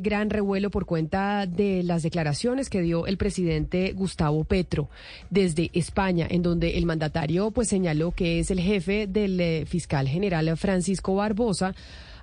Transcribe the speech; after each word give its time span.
gran 0.00 0.30
revuelo 0.30 0.70
por 0.70 0.86
cuenta 0.86 1.46
de 1.46 1.82
las 1.82 2.02
declaraciones 2.02 2.68
que 2.68 2.82
dio 2.82 3.06
el 3.06 3.16
presidente 3.16 3.92
Gustavo 3.92 4.44
Petro 4.44 4.88
desde 5.30 5.70
España, 5.72 6.26
en 6.28 6.42
donde 6.42 6.78
el 6.78 6.86
mandatario 6.86 7.50
pues 7.50 7.68
señaló 7.68 8.10
que 8.12 8.40
es 8.40 8.50
el 8.50 8.60
jefe 8.60 9.06
del 9.06 9.40
eh, 9.40 9.64
fiscal 9.66 10.08
general 10.08 10.56
Francisco 10.56 11.14
Barbosa 11.14 11.74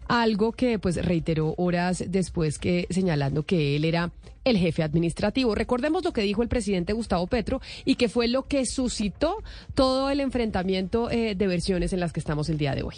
algo 0.08 0.54
que 0.54 0.80
pues 0.80 1.04
reiteró 1.06 1.54
horas 1.58 2.04
después 2.08 2.58
que 2.60 2.88
señalando 2.90 3.44
que 3.44 3.76
él 3.76 3.86
era 3.86 4.12
el 4.44 4.58
jefe 4.58 4.84
administrativo. 4.84 5.56
Recordemos 5.56 6.04
lo 6.04 6.14
que 6.14 6.22
dijo 6.22 6.42
el 6.42 6.48
presidente 6.48 6.94
Gustavo 6.94 7.28
Petro 7.28 7.62
y 7.86 7.96
que 7.96 8.10
fue 8.10 8.28
lo 8.28 8.44
que 8.44 8.66
suscitó 8.66 9.44
todo 9.76 10.10
el 10.10 10.22
enfrentamiento 10.22 11.12
eh, 11.12 11.36
de 11.36 11.48
versiones 11.48 11.94
en 11.94 12.00
las 12.00 12.14
que 12.14 12.20
estamos 12.20 12.50
el 12.50 12.58
día 12.58 12.74
de 12.74 12.84
hoy. 12.84 12.96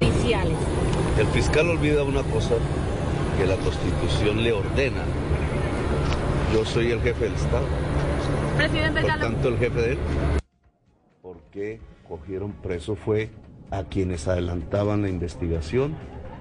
El 0.00 1.26
fiscal 1.28 1.68
olvida 1.68 2.02
una 2.04 2.22
cosa 2.24 2.54
que 3.36 3.46
la 3.46 3.56
Constitución 3.56 4.42
le 4.42 4.52
ordena. 4.52 5.02
Yo 6.52 6.64
soy 6.64 6.92
el 6.92 7.00
jefe 7.00 7.24
del 7.24 7.34
Estado. 7.34 7.66
Presidente 8.56 9.00
Por 9.00 9.18
tanto, 9.18 9.48
el 9.48 9.58
jefe 9.58 9.80
de 9.80 9.92
él. 9.92 9.98
¿Por 11.22 11.40
qué 11.50 11.80
cogieron 12.08 12.52
preso 12.52 12.96
fue 12.96 13.30
a 13.70 13.84
quienes 13.84 14.28
adelantaban 14.28 15.02
la 15.02 15.08
investigación 15.08 15.96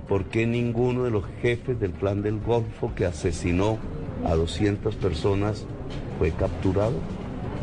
¿Por 0.08 0.26
qué 0.26 0.46
ninguno 0.46 1.06
de 1.06 1.12
los 1.12 1.24
jefes 1.42 1.80
del 1.80 1.92
Plan 1.92 2.22
del 2.22 2.40
Golfo 2.40 2.94
que 2.94 3.06
asesinó 3.06 3.78
a 4.26 4.36
200 4.36 4.96
personas 4.96 5.66
fue 6.20 6.32
capturado? 6.32 6.94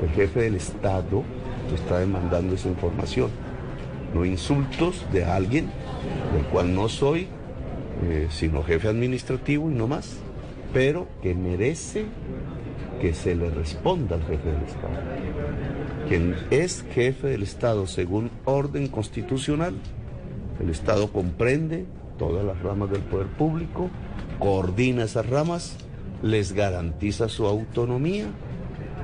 El 0.03 0.09
jefe 0.11 0.41
del 0.43 0.55
Estado 0.55 1.23
está 1.75 1.99
demandando 1.99 2.55
esa 2.55 2.69
información. 2.69 3.31
No 4.15 4.25
insultos 4.25 5.05
de 5.13 5.27
alguien 5.27 5.71
del 6.33 6.45
cual 6.47 6.75
no 6.75 6.89
soy, 6.89 7.29
eh, 8.03 8.29
sino 8.31 8.63
jefe 8.63 8.89
administrativo 8.89 9.71
y 9.71 9.75
no 9.75 9.87
más, 9.87 10.17
pero 10.73 11.09
que 11.23 11.35
merece 11.35 12.07
que 13.01 13.15
se 13.15 13.35
le 13.35 13.51
responda 13.51 14.17
al 14.17 14.23
jefe 14.23 14.51
del 14.51 14.63
Estado. 14.63 15.01
Quien 16.09 16.37
es 16.51 16.85
jefe 16.93 17.29
del 17.29 17.43
Estado 17.43 17.87
según 17.87 18.31
orden 18.45 18.89
constitucional, 18.89 19.75
el 20.61 20.71
Estado 20.71 21.11
comprende 21.13 21.87
todas 22.19 22.45
las 22.45 22.61
ramas 22.63 22.91
del 22.91 23.03
poder 23.03 23.29
público, 23.29 23.91
coordina 24.39 25.05
esas 25.05 25.29
ramas, 25.29 25.77
les 26.23 26.53
garantiza 26.53 27.29
su 27.29 27.47
autonomía, 27.47 28.27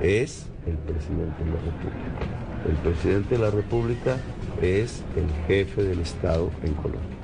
es 0.01 0.45
el 0.67 0.77
presidente 0.77 1.43
de 1.43 1.51
la 1.51 1.57
República. 1.57 2.37
El 2.67 2.75
presidente 2.75 3.35
de 3.35 3.41
la 3.41 3.51
República 3.51 4.17
es 4.61 5.03
el 5.15 5.27
jefe 5.47 5.83
del 5.83 5.99
Estado 6.01 6.51
en 6.63 6.73
Colombia. 6.73 7.17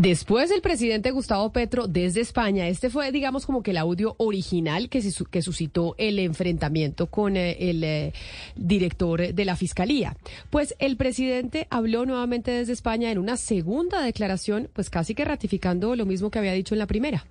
Después 0.00 0.48
del 0.48 0.62
presidente 0.62 1.10
Gustavo 1.10 1.52
Petro 1.52 1.86
desde 1.86 2.22
España, 2.22 2.66
este 2.68 2.88
fue, 2.88 3.12
digamos, 3.12 3.44
como 3.44 3.62
que 3.62 3.72
el 3.72 3.76
audio 3.76 4.14
original 4.16 4.88
que, 4.88 5.02
que 5.30 5.42
suscitó 5.42 5.94
el 5.98 6.18
enfrentamiento 6.18 7.08
con 7.08 7.36
eh, 7.36 7.68
el 7.68 7.84
eh, 7.84 8.14
director 8.56 9.34
de 9.34 9.44
la 9.44 9.56
Fiscalía. 9.56 10.16
Pues 10.48 10.74
el 10.78 10.96
presidente 10.96 11.66
habló 11.68 12.06
nuevamente 12.06 12.50
desde 12.50 12.72
España 12.72 13.10
en 13.10 13.18
una 13.18 13.36
segunda 13.36 14.00
declaración, 14.00 14.70
pues 14.72 14.88
casi 14.88 15.14
que 15.14 15.26
ratificando 15.26 15.94
lo 15.94 16.06
mismo 16.06 16.30
que 16.30 16.38
había 16.38 16.54
dicho 16.54 16.74
en 16.74 16.78
la 16.78 16.86
primera. 16.86 17.26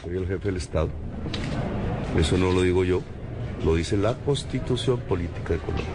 soy 0.00 0.16
el 0.16 0.28
jefe 0.28 0.44
del 0.44 0.58
Estado. 0.58 0.90
Eso 2.16 2.38
no 2.38 2.52
lo 2.52 2.62
digo 2.62 2.84
yo, 2.84 3.02
lo 3.64 3.74
dice 3.74 3.96
la 3.96 4.14
Constitución 4.14 5.00
Política 5.00 5.54
de 5.54 5.58
Colombia. 5.58 5.86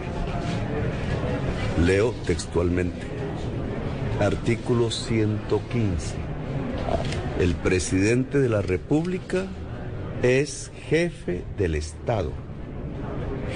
Leo 1.86 2.14
textualmente 2.26 3.15
Artículo 4.20 4.92
115. 4.92 6.16
El 7.38 7.54
presidente 7.54 8.40
de 8.40 8.48
la 8.48 8.62
República 8.62 9.46
es 10.24 10.72
jefe 10.88 11.44
del 11.58 11.76
Estado, 11.76 12.32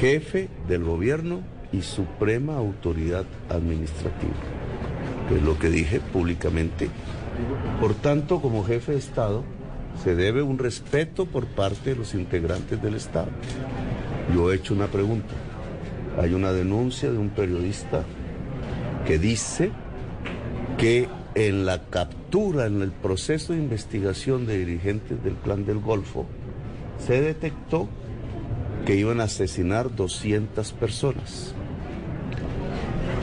jefe 0.02 0.50
del 0.68 0.84
gobierno 0.84 1.40
y 1.72 1.82
suprema 1.84 2.58
autoridad 2.58 3.24
administrativa. 3.48 4.34
Es 5.34 5.42
lo 5.42 5.58
que 5.58 5.70
dije 5.70 6.02
públicamente. 6.02 6.90
Por 7.80 7.94
tanto, 7.94 8.42
como 8.42 8.66
jefe 8.66 8.92
de 8.92 8.98
Estado, 8.98 9.46
se 10.04 10.14
debe 10.14 10.42
un 10.42 10.60
respeto 10.60 11.26
por 11.26 11.48
parte 11.48 11.92
de 11.92 11.96
los 11.96 12.14
integrantes 12.14 12.82
del 12.82 12.96
Estado. 12.96 13.30
Yo 14.36 14.52
he 14.52 14.58
hecho 14.58 14.74
una 14.74 14.88
pregunta. 14.88 15.34
Hay 16.22 16.34
una 16.34 16.52
denuncia 16.52 17.10
de 17.10 17.18
un 17.18 17.30
periodista 17.30 18.04
que 19.08 19.18
dice 19.18 19.72
que 20.80 21.10
en 21.36 21.66
la 21.66 21.84
captura, 21.90 22.66
en 22.66 22.82
el 22.82 22.92
proceso 22.92 23.52
de 23.52 23.60
investigación 23.60 24.46
de 24.46 24.60
dirigentes 24.60 25.22
del 25.22 25.34
Plan 25.34 25.66
del 25.66 25.80
Golfo, 25.80 26.26
se 27.06 27.22
detectó 27.22 27.90
que 28.86 28.96
iban 28.96 29.20
a 29.20 29.26
asesinar 29.26 29.94
200 29.94 30.72
personas. 30.72 31.54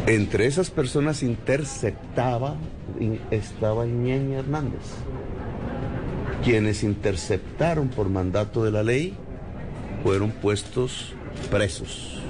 Entre 0.07 0.45
esas 0.47 0.71
personas 0.71 1.23
interceptaba, 1.23 2.57
estaba 3.31 3.87
Ñeña 3.87 4.41
Hernández. 4.41 4.83
Quienes 6.45 6.83
interceptaron 6.83 7.89
por 7.89 8.11
mandato 8.11 8.65
de 8.65 8.71
la 8.71 8.83
ley 8.83 9.17
fueron 10.05 10.31
puestos 10.31 11.15
presos, 11.51 12.21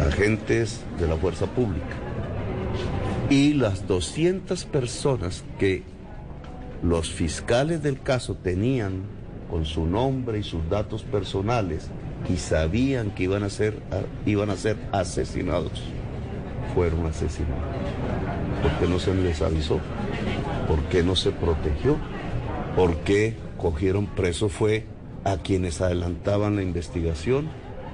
agentes 0.00 0.80
de 0.98 1.06
la 1.06 1.16
fuerza 1.16 1.46
pública 1.46 2.07
y 3.30 3.52
las 3.52 3.86
200 3.86 4.64
personas 4.64 5.44
que 5.58 5.82
los 6.82 7.10
fiscales 7.10 7.82
del 7.82 8.00
caso 8.00 8.34
tenían 8.34 9.02
con 9.50 9.66
su 9.66 9.86
nombre 9.86 10.38
y 10.38 10.42
sus 10.42 10.68
datos 10.70 11.02
personales 11.02 11.88
y 12.28 12.36
sabían 12.36 13.10
que 13.10 13.24
iban 13.24 13.42
a 13.42 13.50
ser, 13.50 13.82
iban 14.24 14.50
a 14.50 14.56
ser 14.56 14.76
asesinados, 14.92 15.82
fueron 16.74 17.06
asesinados. 17.06 17.62
¿Por 18.62 18.72
qué 18.78 18.86
no 18.86 18.98
se 18.98 19.14
les 19.14 19.42
avisó? 19.42 19.78
¿Por 20.66 20.82
qué 20.84 21.02
no 21.02 21.14
se 21.14 21.30
protegió? 21.30 21.96
¿Por 22.76 22.96
qué 22.98 23.36
cogieron 23.56 24.06
preso 24.06 24.48
fue 24.48 24.86
a 25.24 25.36
quienes 25.36 25.80
adelantaban 25.80 26.56
la 26.56 26.62
investigación? 26.62 27.48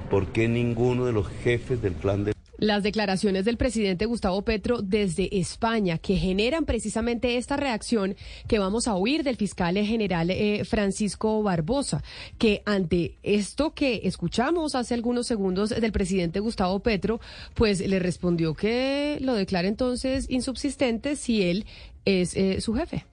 ¿Por 0.09 0.27
qué 0.27 0.47
ninguno 0.47 1.05
de 1.05 1.11
los 1.13 1.27
jefes 1.27 1.81
del 1.81 1.93
plan 1.93 2.23
de 2.23 2.34
las 2.57 2.83
declaraciones 2.83 3.45
del 3.45 3.57
presidente 3.57 4.05
Gustavo 4.05 4.43
Petro 4.43 4.81
desde 4.81 5.37
España, 5.37 5.97
que 5.97 6.17
generan 6.17 6.65
precisamente 6.65 7.37
esta 7.37 7.57
reacción 7.57 8.15
que 8.47 8.59
vamos 8.59 8.87
a 8.87 8.95
oír 8.95 9.23
del 9.23 9.35
fiscal 9.35 9.75
general 9.77 10.29
eh, 10.31 10.63
Francisco 10.65 11.43
Barbosa, 11.43 12.03
que 12.37 12.61
ante 12.65 13.17
esto 13.23 13.73
que 13.73 14.01
escuchamos 14.03 14.75
hace 14.75 14.93
algunos 14.93 15.27
segundos 15.27 15.69
del 15.69 15.91
presidente 15.91 16.39
Gustavo 16.39 16.79
Petro, 16.79 17.19
pues 17.53 17.85
le 17.85 17.99
respondió 17.99 18.53
que 18.53 19.17
lo 19.21 19.33
declara 19.33 19.67
entonces 19.67 20.27
insubsistente 20.29 21.15
si 21.15 21.43
él 21.43 21.65
es 22.05 22.35
eh, 22.35 22.61
su 22.61 22.73
jefe. 22.73 23.05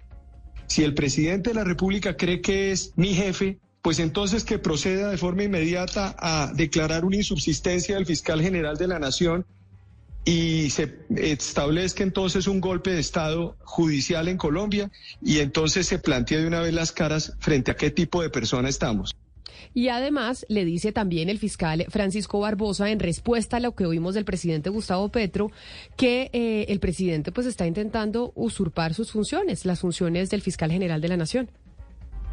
Si 0.66 0.84
el 0.84 0.94
presidente 0.94 1.50
de 1.50 1.54
la 1.54 1.64
República 1.64 2.16
cree 2.16 2.40
que 2.40 2.72
es 2.72 2.92
mi 2.96 3.14
jefe, 3.14 3.58
pues 3.82 3.98
entonces 3.98 4.44
que 4.44 4.58
proceda 4.58 5.10
de 5.10 5.18
forma 5.18 5.42
inmediata 5.42 6.14
a 6.18 6.52
declarar 6.54 7.04
una 7.04 7.16
insubsistencia 7.16 7.96
del 7.96 8.06
fiscal 8.06 8.40
general 8.40 8.76
de 8.76 8.86
la 8.86 9.00
Nación 9.00 9.44
y 10.24 10.70
se 10.70 10.98
establezca 11.16 12.04
entonces 12.04 12.46
un 12.46 12.60
golpe 12.60 12.92
de 12.92 13.00
Estado 13.00 13.56
judicial 13.64 14.28
en 14.28 14.36
Colombia 14.36 14.90
y 15.20 15.40
entonces 15.40 15.88
se 15.88 15.98
plantea 15.98 16.38
de 16.38 16.46
una 16.46 16.60
vez 16.60 16.72
las 16.72 16.92
caras 16.92 17.34
frente 17.40 17.72
a 17.72 17.76
qué 17.76 17.90
tipo 17.90 18.22
de 18.22 18.30
persona 18.30 18.68
estamos. 18.68 19.12
Y 19.74 19.88
además 19.88 20.44
le 20.48 20.64
dice 20.64 20.92
también 20.92 21.28
el 21.28 21.38
fiscal 21.38 21.86
Francisco 21.88 22.38
Barbosa 22.38 22.90
en 22.90 23.00
respuesta 23.00 23.56
a 23.56 23.60
lo 23.60 23.74
que 23.74 23.86
oímos 23.86 24.14
del 24.14 24.24
presidente 24.24 24.70
Gustavo 24.70 25.08
Petro 25.08 25.50
que 25.96 26.30
eh, 26.32 26.66
el 26.68 26.78
presidente 26.78 27.32
pues 27.32 27.46
está 27.46 27.66
intentando 27.66 28.32
usurpar 28.36 28.94
sus 28.94 29.10
funciones, 29.10 29.64
las 29.64 29.80
funciones 29.80 30.30
del 30.30 30.42
fiscal 30.42 30.70
general 30.70 31.00
de 31.00 31.08
la 31.08 31.16
Nación. 31.16 31.50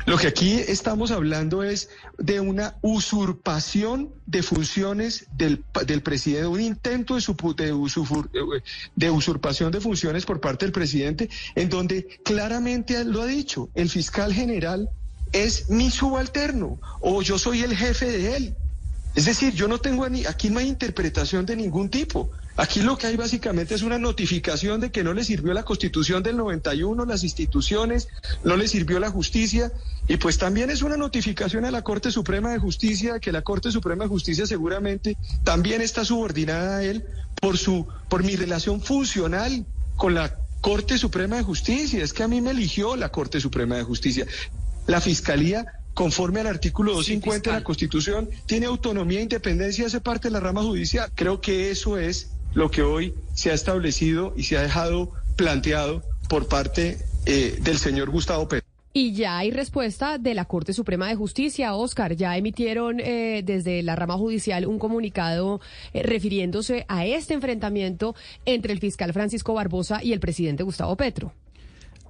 Lo 0.05 0.17
que 0.17 0.27
aquí 0.27 0.53
estamos 0.67 1.11
hablando 1.11 1.61
es 1.63 1.90
de 2.17 2.40
una 2.40 2.75
usurpación 2.81 4.09
de 4.25 4.41
funciones 4.41 5.28
del, 5.37 5.63
del 5.85 6.01
presidente, 6.01 6.47
un 6.47 6.61
intento 6.61 7.16
de, 7.16 7.22
de, 7.22 8.63
de, 8.96 9.11
usurpación 9.11 9.72
de 9.72 9.81
funciones 9.81 10.25
por 10.25 10.40
parte 10.40 10.66
del 10.66 10.72
presidente, 10.72 11.29
en 11.55 11.69
donde 11.69 12.19
claramente 12.23 13.03
lo 13.03 13.22
ha 13.22 13.28
dicho, 13.28 13.69
el 13.75 13.90
fiscal 13.90 14.34
general 14.34 14.90
es 15.31 15.69
mi 15.69 15.91
subalterno 15.91 16.79
o 17.02 17.22
yo 17.22 17.37
soy 17.37 17.61
el 17.61 17.75
jefe 17.75 18.05
de 18.11 18.35
él. 18.37 18.55
Es 19.16 19.25
decir, 19.25 19.53
yo 19.53 19.67
no 19.67 19.79
tengo 19.79 20.05
aquí 20.28 20.49
no 20.49 20.59
hay 20.59 20.67
interpretación 20.67 21.45
de 21.45 21.55
ningún 21.55 21.90
tipo. 21.90 22.31
Aquí 22.59 22.82
lo 22.82 22.97
que 22.97 23.08
hay 23.08 23.16
básicamente 23.16 23.73
es 23.73 23.84
una 23.84 23.97
notificación 23.97 24.82
de 24.82 24.91
que 24.91 25.02
no 25.02 25.14
le 25.14 25.23
sirvió 25.23 25.53
la 25.53 25.64
constitución 25.64 26.23
del 26.23 26.35
91, 26.35 27.06
las 27.06 27.23
instituciones, 27.23 28.09
no 28.44 28.58
le 28.58 28.67
sirvió 28.67 29.00
la 29.00 29.09
justicia 29.09 29.72
y 30.09 30.17
pues 30.17 30.38
también 30.38 30.70
es 30.70 30.82
una 30.82 30.97
notificación 30.97 31.64
a 31.64 31.72
la 31.72 31.84
Corte 31.84 32.11
Suprema 32.11 32.52
de 32.52 32.59
Justicia 32.59 33.22
que 33.22 33.32
la 33.32 33.44
Corte 33.44 33.72
Suprema 33.72 34.03
de 34.03 34.09
Justicia 34.09 34.46
seguramente 34.46 35.16
también 35.46 35.79
está 35.82 36.03
subordinada 36.03 36.79
a 36.79 36.84
él 36.84 37.06
por 37.40 37.58
su 37.58 37.88
por 38.09 38.26
mi 38.26 38.35
relación 38.35 38.82
funcional 38.82 39.66
con 39.96 40.14
la 40.14 40.35
Corte 40.59 40.97
Suprema 40.97 41.38
de 41.38 41.44
Justicia. 41.44 42.03
Es 42.03 42.12
que 42.12 42.23
a 42.23 42.28
mí 42.28 42.41
me 42.41 42.52
eligió 42.52 42.97
la 42.97 43.09
Corte 43.09 43.40
Suprema 43.40 43.78
de 43.78 43.84
Justicia. 43.84 44.28
La 44.85 45.00
Fiscalía, 45.00 45.66
conforme 45.94 46.41
al 46.41 46.47
artículo 46.47 46.91
250 46.91 47.52
de 47.52 47.55
la 47.55 47.64
Constitución, 47.64 48.29
tiene 48.47 48.66
autonomía 48.66 49.20
e 49.20 49.23
independencia, 49.23 49.85
hace 49.85 50.02
parte 50.02 50.28
de 50.28 50.34
la 50.34 50.41
rama 50.41 50.62
judicial. 50.62 51.09
Creo 51.16 51.40
que 51.40 51.72
eso 51.72 51.97
es 51.97 52.32
lo 52.53 52.72
que 52.72 52.81
hoy 52.81 53.13
se 53.34 53.51
ha 53.51 53.53
establecido 53.53 54.34
y 54.35 54.43
se 54.43 54.57
ha 54.57 54.61
dejado 54.61 55.11
planteado 55.35 56.03
por 56.28 56.47
parte 56.47 56.97
eh, 57.25 57.57
del 57.61 57.78
señor 57.78 58.09
Gustavo 58.09 58.47
Pérez. 58.47 58.63
Y 58.91 59.13
ya 59.13 59.37
hay 59.37 59.51
respuesta 59.51 60.17
de 60.17 60.34
la 60.34 60.46
Corte 60.46 60.73
Suprema 60.73 61.07
de 61.07 61.16
Justicia, 61.16 61.75
Oscar. 61.75 62.16
Ya 62.16 62.35
emitieron 62.37 62.99
eh, 62.99 63.43
desde 63.46 63.84
la 63.84 63.96
rama 63.96 64.16
judicial 64.16 64.66
un 64.66 64.79
comunicado 64.79 65.61
eh, 65.93 66.01
refiriéndose 66.01 66.85
a 66.87 67.05
este 67.05 67.35
enfrentamiento 67.35 68.16
entre 68.46 68.73
el 68.73 68.79
fiscal 68.79 69.13
Francisco 69.13 69.53
Barbosa 69.53 70.03
y 70.03 70.11
el 70.11 70.19
presidente 70.19 70.63
Gustavo 70.63 70.95
Petro. 70.97 71.34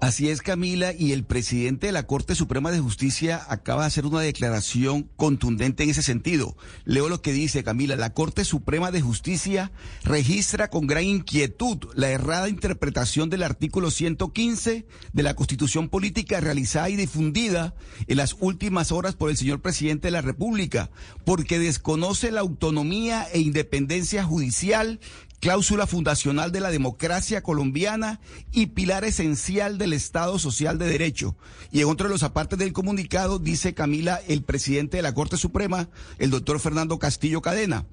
Así 0.02 0.30
es, 0.30 0.42
Camila, 0.42 0.94
y 0.98 1.12
el 1.12 1.26
presidente 1.26 1.88
de 1.88 1.92
la 1.92 2.08
Corte 2.08 2.34
Suprema 2.34 2.72
de 2.72 2.80
Justicia 2.80 3.46
acaba 3.50 3.82
de 3.82 3.88
hacer 3.88 4.06
una 4.06 4.22
declaración 4.22 5.10
contundente 5.18 5.84
en 5.84 5.90
ese 5.90 6.02
sentido. 6.02 6.56
Leo 6.86 7.10
lo 7.10 7.22
que 7.22 7.34
dice 7.34 7.66
Camila. 7.66 7.98
La 7.98 8.14
Corte 8.14 8.46
Suprema 8.46 8.92
de 8.92 9.02
Justicia 9.02 9.74
registra 10.06 10.70
con 10.70 10.88
gran 10.88 11.04
inquietud 11.04 11.80
la 11.96 12.10
errada 12.12 12.48
interpretación 12.48 13.30
del 13.30 13.44
artículo 13.44 13.92
115 13.92 14.86
de 15.12 15.24
la 15.24 15.36
Constitución 15.36 15.90
Política 15.90 16.40
realizada 16.40 16.90
y 16.90 16.96
difundida 16.96 17.76
en 18.08 18.16
las 18.16 18.38
últimas 18.40 18.94
horas 18.94 19.16
por 19.16 19.30
el 19.30 19.36
señor 19.36 19.62
presidente 19.62 20.08
de 20.08 20.12
la 20.12 20.22
República, 20.22 20.92
porque 21.26 21.60
desconoce 21.60 22.32
la 22.32 22.40
autonomía 22.40 23.28
e 23.34 23.40
independencia 23.40 24.24
judicial 24.24 25.02
cláusula 25.40 25.88
fundacional 25.88 26.52
de 26.52 26.60
la 26.60 26.72
democracia 26.72 27.42
colombiana 27.42 28.20
y 28.52 28.68
pilar 28.68 29.06
esencial 29.06 29.78
del 29.78 29.94
Estado 29.94 30.38
Social 30.38 30.78
de 30.78 30.88
Derecho. 30.88 31.36
Y 31.72 31.82
en 31.82 31.88
otro 31.88 32.08
de 32.08 32.14
los 32.14 32.24
apartes 32.24 32.60
del 32.60 32.74
comunicado 32.74 33.40
dice 33.40 33.74
Camila, 33.74 34.22
el 34.28 34.44
presidente 34.44 34.98
de 34.98 35.04
la 35.04 35.14
Corte 35.14 35.38
Suprema, 35.38 35.90
el 36.18 36.30
doctor 36.30 36.60
Fernando 36.60 37.00
Castillo 37.00 37.42
Cadena, 37.42 37.86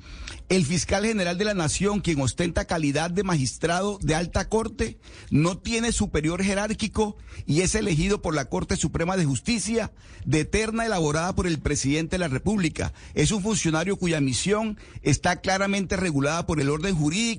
el 0.49 0.65
fiscal 0.65 1.05
general 1.05 1.39
de 1.39 1.45
la 1.45 1.55
Nación, 1.55 2.01
quien 2.01 2.21
ostenta 2.21 2.67
calidad 2.67 3.11
de 3.11 3.23
magistrado 3.23 3.99
de 4.03 4.15
alta 4.15 4.49
corte, 4.49 4.99
no 5.31 5.59
tiene 5.59 5.93
superior 5.93 6.43
jerárquico 6.43 7.17
y 7.47 7.61
es 7.61 7.75
elegido 7.75 8.23
por 8.23 8.35
la 8.35 8.47
Corte 8.47 8.77
Suprema 8.77 9.17
de 9.17 9.25
Justicia, 9.25 9.93
de 10.25 10.41
eterna 10.41 10.87
elaborada 10.87 11.35
por 11.35 11.47
el 11.47 11.59
presidente 11.59 12.15
de 12.15 12.21
la 12.21 12.29
República. 12.29 12.93
Es 13.15 13.31
un 13.31 13.43
funcionario 13.43 13.97
cuya 13.97 14.21
misión 14.21 14.79
está 15.03 15.41
claramente 15.41 15.97
regulada 15.97 16.47
por 16.47 16.61
el 16.61 16.71
orden 16.71 16.97
jurídico 16.97 17.36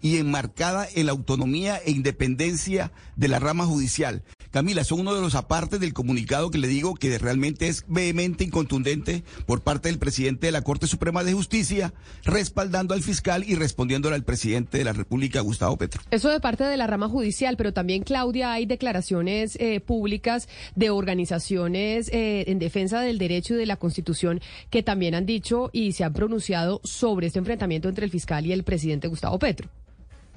y 0.00 0.16
enmarcada 0.18 0.86
en 0.94 1.06
la 1.06 1.12
autonomía 1.12 1.80
e 1.84 1.90
independencia 1.90 2.92
de 3.16 3.28
la 3.28 3.38
rama 3.38 3.66
judicial. 3.66 4.22
Camila, 4.50 4.82
son 4.82 5.00
uno 5.00 5.14
de 5.14 5.20
los 5.20 5.36
apartes 5.36 5.78
del 5.78 5.92
comunicado 5.92 6.50
que 6.50 6.58
le 6.58 6.66
digo 6.66 6.96
que 6.96 7.18
realmente 7.18 7.68
es 7.68 7.84
vehemente 7.86 8.42
y 8.42 8.48
contundente 8.48 9.22
por 9.46 9.60
parte 9.62 9.88
del 9.88 9.98
presidente 9.98 10.46
de 10.46 10.52
la 10.52 10.62
Corte 10.62 10.88
Suprema 10.88 11.22
de 11.22 11.34
Justicia, 11.34 11.94
respaldando 12.24 12.92
al 12.92 13.02
fiscal 13.02 13.44
y 13.46 13.54
respondiéndole 13.54 14.16
al 14.16 14.24
presidente 14.24 14.78
de 14.78 14.84
la 14.84 14.92
República, 14.92 15.40
Gustavo 15.40 15.76
Petro. 15.76 16.02
Eso 16.10 16.30
de 16.30 16.40
parte 16.40 16.64
de 16.64 16.76
la 16.76 16.88
rama 16.88 17.08
judicial, 17.08 17.56
pero 17.56 17.72
también, 17.72 18.02
Claudia, 18.02 18.52
hay 18.52 18.66
declaraciones 18.66 19.56
eh, 19.60 19.78
públicas 19.78 20.48
de 20.74 20.90
organizaciones 20.90 22.08
eh, 22.08 22.44
en 22.48 22.58
defensa 22.58 23.02
del 23.02 23.18
derecho 23.18 23.54
y 23.54 23.58
de 23.58 23.66
la 23.66 23.76
Constitución 23.76 24.40
que 24.70 24.82
también 24.82 25.14
han 25.14 25.26
dicho 25.26 25.70
y 25.72 25.92
se 25.92 26.02
han 26.02 26.12
pronunciado 26.12 26.80
sobre 26.82 27.28
este 27.28 27.38
enfrentamiento 27.38 27.88
entre 27.88 28.04
el 28.04 28.10
fiscal 28.10 28.46
y 28.46 28.52
el 28.52 28.64
presidente 28.64 29.06
Gustavo 29.06 29.38
Petro. 29.40 29.68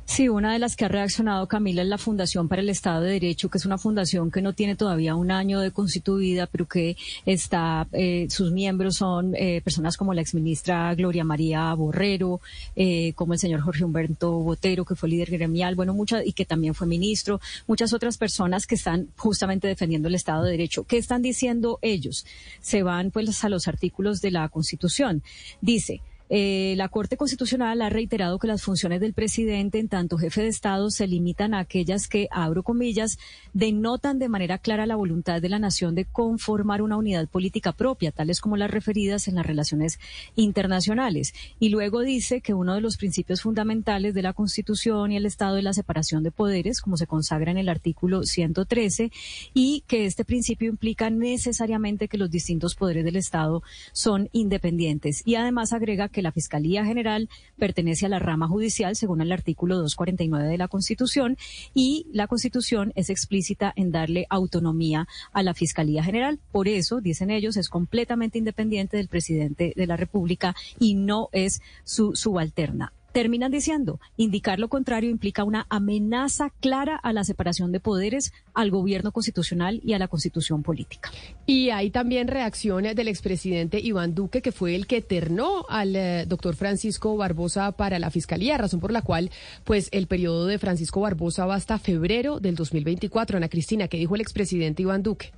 Sí, 0.06 0.28
una 0.28 0.52
de 0.52 0.60
las 0.60 0.76
que 0.76 0.84
ha 0.84 0.90
reaccionado 0.90 1.48
Camila 1.48 1.82
es 1.82 1.88
la 1.88 1.98
Fundación 1.98 2.50
para 2.50 2.62
el 2.62 2.70
Estado 2.70 3.02
de 3.02 3.14
Derecho, 3.14 3.50
que 3.50 3.58
es 3.58 3.66
una 3.66 3.78
fundación 3.78 4.32
que 4.32 4.42
no 4.42 4.52
tiene 4.54 4.76
todavía 4.76 5.16
un 5.16 5.32
año 5.32 5.62
de 5.62 5.72
constituida, 5.72 6.46
pero 6.46 6.68
que 6.68 6.98
está, 7.26 7.88
eh, 7.94 8.28
sus 8.30 8.52
miembros 8.52 8.98
son 8.98 9.34
eh, 9.34 9.62
personas 9.64 9.96
como 9.96 10.14
la 10.14 10.22
exministra 10.22 10.94
Gloria 10.94 11.24
María 11.24 11.74
Borrero, 11.74 12.42
eh, 12.76 13.14
como 13.14 13.34
el 13.34 13.40
señor 13.40 13.62
Jorge 13.62 13.86
Humberto 13.86 14.34
Botero, 14.34 14.84
que 14.84 14.96
fue 14.96 15.08
líder 15.08 15.32
gremial, 15.32 15.76
bueno, 15.76 15.94
muchas, 15.94 16.26
y 16.26 16.34
que 16.34 16.46
también 16.46 16.76
fue 16.76 16.86
ministro, 16.86 17.40
muchas 17.66 17.94
otras 17.94 18.18
personas 18.18 18.68
que 18.68 18.76
están 18.76 19.08
justamente 19.18 19.70
defendiendo 19.70 20.10
el 20.10 20.16
Estado 20.16 20.44
de 20.44 20.52
Derecho. 20.52 20.84
¿Qué 20.84 20.98
están 20.98 21.22
diciendo 21.22 21.80
ellos? 21.82 22.26
Se 22.60 22.84
van 22.84 23.10
pues 23.10 23.44
a 23.44 23.50
los 23.50 23.70
artículos 23.70 24.20
de 24.22 24.32
la 24.32 24.50
Constitución. 24.50 25.24
Dice, 25.62 26.02
eh, 26.36 26.74
la 26.78 26.90
Corte 26.90 27.16
Constitucional 27.16 27.80
ha 27.84 27.90
reiterado 27.90 28.40
que 28.40 28.48
las 28.48 28.64
funciones 28.64 29.00
del 29.00 29.14
presidente 29.14 29.78
en 29.78 29.88
tanto 29.88 30.18
jefe 30.18 30.42
de 30.42 30.48
Estado 30.48 30.90
se 30.90 31.06
limitan 31.06 31.54
a 31.54 31.60
aquellas 31.60 32.08
que, 32.08 32.28
abro 32.32 32.64
comillas, 32.64 33.20
denotan 33.54 34.18
de 34.18 34.30
manera 34.30 34.58
clara 34.58 34.88
la 34.88 34.96
voluntad 34.96 35.44
de 35.44 35.50
la 35.50 35.60
nación 35.60 35.94
de 35.94 36.06
conformar 36.06 36.82
una 36.82 36.98
unidad 36.98 37.28
política 37.28 37.72
propia, 37.72 38.12
tales 38.12 38.42
como 38.42 38.58
las 38.58 38.72
referidas 38.72 39.28
en 39.28 39.36
las 39.36 39.46
relaciones 39.46 40.00
internacionales. 40.36 41.36
Y 41.60 41.70
luego 41.70 42.02
dice 42.02 42.42
que 42.42 42.56
uno 42.56 42.74
de 42.74 42.82
los 42.82 42.98
principios 42.98 43.44
fundamentales 43.44 44.16
de 44.16 44.24
la 44.24 44.34
Constitución 44.34 45.12
y 45.12 45.18
el 45.18 45.28
Estado 45.28 45.58
es 45.58 45.64
la 45.64 45.74
separación 45.74 46.24
de 46.24 46.32
poderes, 46.32 46.82
como 46.82 46.98
se 46.98 47.06
consagra 47.06 47.52
en 47.52 47.60
el 47.60 47.70
artículo 47.70 48.24
113, 48.24 49.12
y 49.54 49.84
que 49.86 50.08
este 50.08 50.26
principio 50.26 50.68
implica 50.68 51.12
necesariamente 51.12 52.08
que 52.08 52.18
los 52.18 52.32
distintos 52.32 52.74
poderes 52.74 53.06
del 53.06 53.18
Estado 53.18 53.62
son 53.92 54.30
independientes. 54.32 55.22
Y 55.26 55.36
además 55.36 55.74
agrega 55.74 56.10
que 56.10 56.23
la 56.24 56.32
Fiscalía 56.32 56.86
General 56.86 57.30
pertenece 57.58 58.06
a 58.06 58.10
la 58.10 58.20
rama 58.20 58.48
judicial 58.48 58.96
según 58.96 59.22
el 59.22 59.32
artículo 59.32 59.76
249 59.76 60.48
de 60.48 60.58
la 60.58 60.68
Constitución 60.68 61.38
y 61.74 62.08
la 62.12 62.28
Constitución 62.28 62.92
es 62.96 63.10
explícita 63.10 63.74
en 63.76 63.92
darle 63.92 64.26
autonomía 64.30 65.08
a 65.32 65.44
la 65.44 65.54
Fiscalía 65.54 66.04
General. 66.04 66.40
Por 66.52 66.68
eso, 66.68 67.02
dicen 67.02 67.30
ellos, 67.30 67.58
es 67.58 67.70
completamente 67.70 68.38
independiente 68.38 68.98
del 68.98 69.08
presidente 69.08 69.74
de 69.76 69.88
la 69.88 69.98
República 69.98 70.56
y 70.80 70.96
no 70.96 71.30
es 71.32 71.62
su 71.84 72.16
subalterna 72.16 72.94
terminan 73.14 73.52
diciendo, 73.52 74.00
indicar 74.18 74.60
lo 74.60 74.68
contrario 74.68 75.10
implica 75.10 75.44
una 75.44 75.66
amenaza 75.70 76.50
clara 76.60 76.98
a 76.98 77.14
la 77.14 77.24
separación 77.24 77.72
de 77.72 77.80
poderes, 77.80 78.34
al 78.54 78.72
gobierno 78.72 79.12
constitucional 79.12 79.80
y 79.86 79.94
a 79.94 80.00
la 80.00 80.08
constitución 80.08 80.64
política. 80.64 81.12
Y 81.46 81.70
hay 81.70 81.92
también 81.92 82.28
reacciones 82.28 82.96
del 82.96 83.08
expresidente 83.08 83.80
Iván 83.80 84.16
Duque, 84.16 84.42
que 84.42 84.52
fue 84.52 84.76
el 84.76 84.88
que 84.88 85.02
ternó 85.02 85.66
al 85.70 85.96
eh, 85.96 86.26
doctor 86.28 86.56
Francisco 86.56 87.16
Barbosa 87.16 87.72
para 87.72 88.00
la 88.00 88.10
fiscalía, 88.10 88.58
razón 88.58 88.80
por 88.80 88.92
la 88.92 89.04
cual, 89.04 89.30
pues, 89.64 89.90
el 89.92 90.08
periodo 90.08 90.48
de 90.48 90.58
Francisco 90.58 91.02
Barbosa 91.02 91.46
va 91.46 91.56
hasta 91.56 91.78
febrero 91.78 92.40
del 92.40 92.56
2024. 92.56 93.38
Ana 93.38 93.48
Cristina, 93.48 93.88
¿qué 93.88 93.98
dijo 93.98 94.16
el 94.16 94.22
expresidente 94.22 94.82
Iván 94.82 95.04
Duque? 95.04 95.32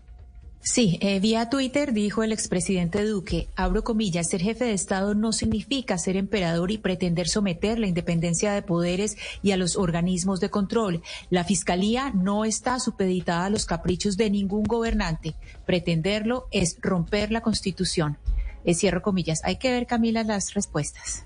Sí, 0.67 0.97
eh, 1.00 1.19
vía 1.19 1.47
Twitter 1.51 1.94
dijo 1.94 2.23
el 2.23 2.31
expresidente 2.31 3.05
Duque, 3.05 3.48
abro 3.55 3.84
comillas, 3.84 4.29
ser 4.29 4.41
jefe 4.41 4.65
de 4.65 4.74
Estado 4.74 5.13
no 5.13 5.31
significa 5.31 6.00
ser 6.00 6.17
emperador 6.17 6.72
y 6.72 6.79
pretender 6.79 7.27
someter 7.27 7.77
la 7.77 7.86
independencia 7.86 8.51
de 8.51 8.63
poderes 8.63 9.15
y 9.43 9.51
a 9.51 9.57
los 9.57 9.75
organismos 9.75 10.39
de 10.39 10.50
control. 10.50 11.03
La 11.29 11.43
Fiscalía 11.43 12.12
no 12.15 12.45
está 12.45 12.79
supeditada 12.79 13.45
a 13.45 13.50
los 13.51 13.67
caprichos 13.67 14.17
de 14.17 14.31
ningún 14.31 14.63
gobernante. 14.63 15.36
Pretenderlo 15.67 16.48
es 16.50 16.77
romper 16.81 17.31
la 17.31 17.41
Constitución. 17.41 18.17
Eh, 18.65 18.74
cierro 18.74 19.01
comillas. 19.01 19.41
Hay 19.43 19.57
que 19.57 19.72
ver, 19.72 19.86
Camila, 19.86 20.24
las 20.24 20.53
respuestas. 20.53 21.25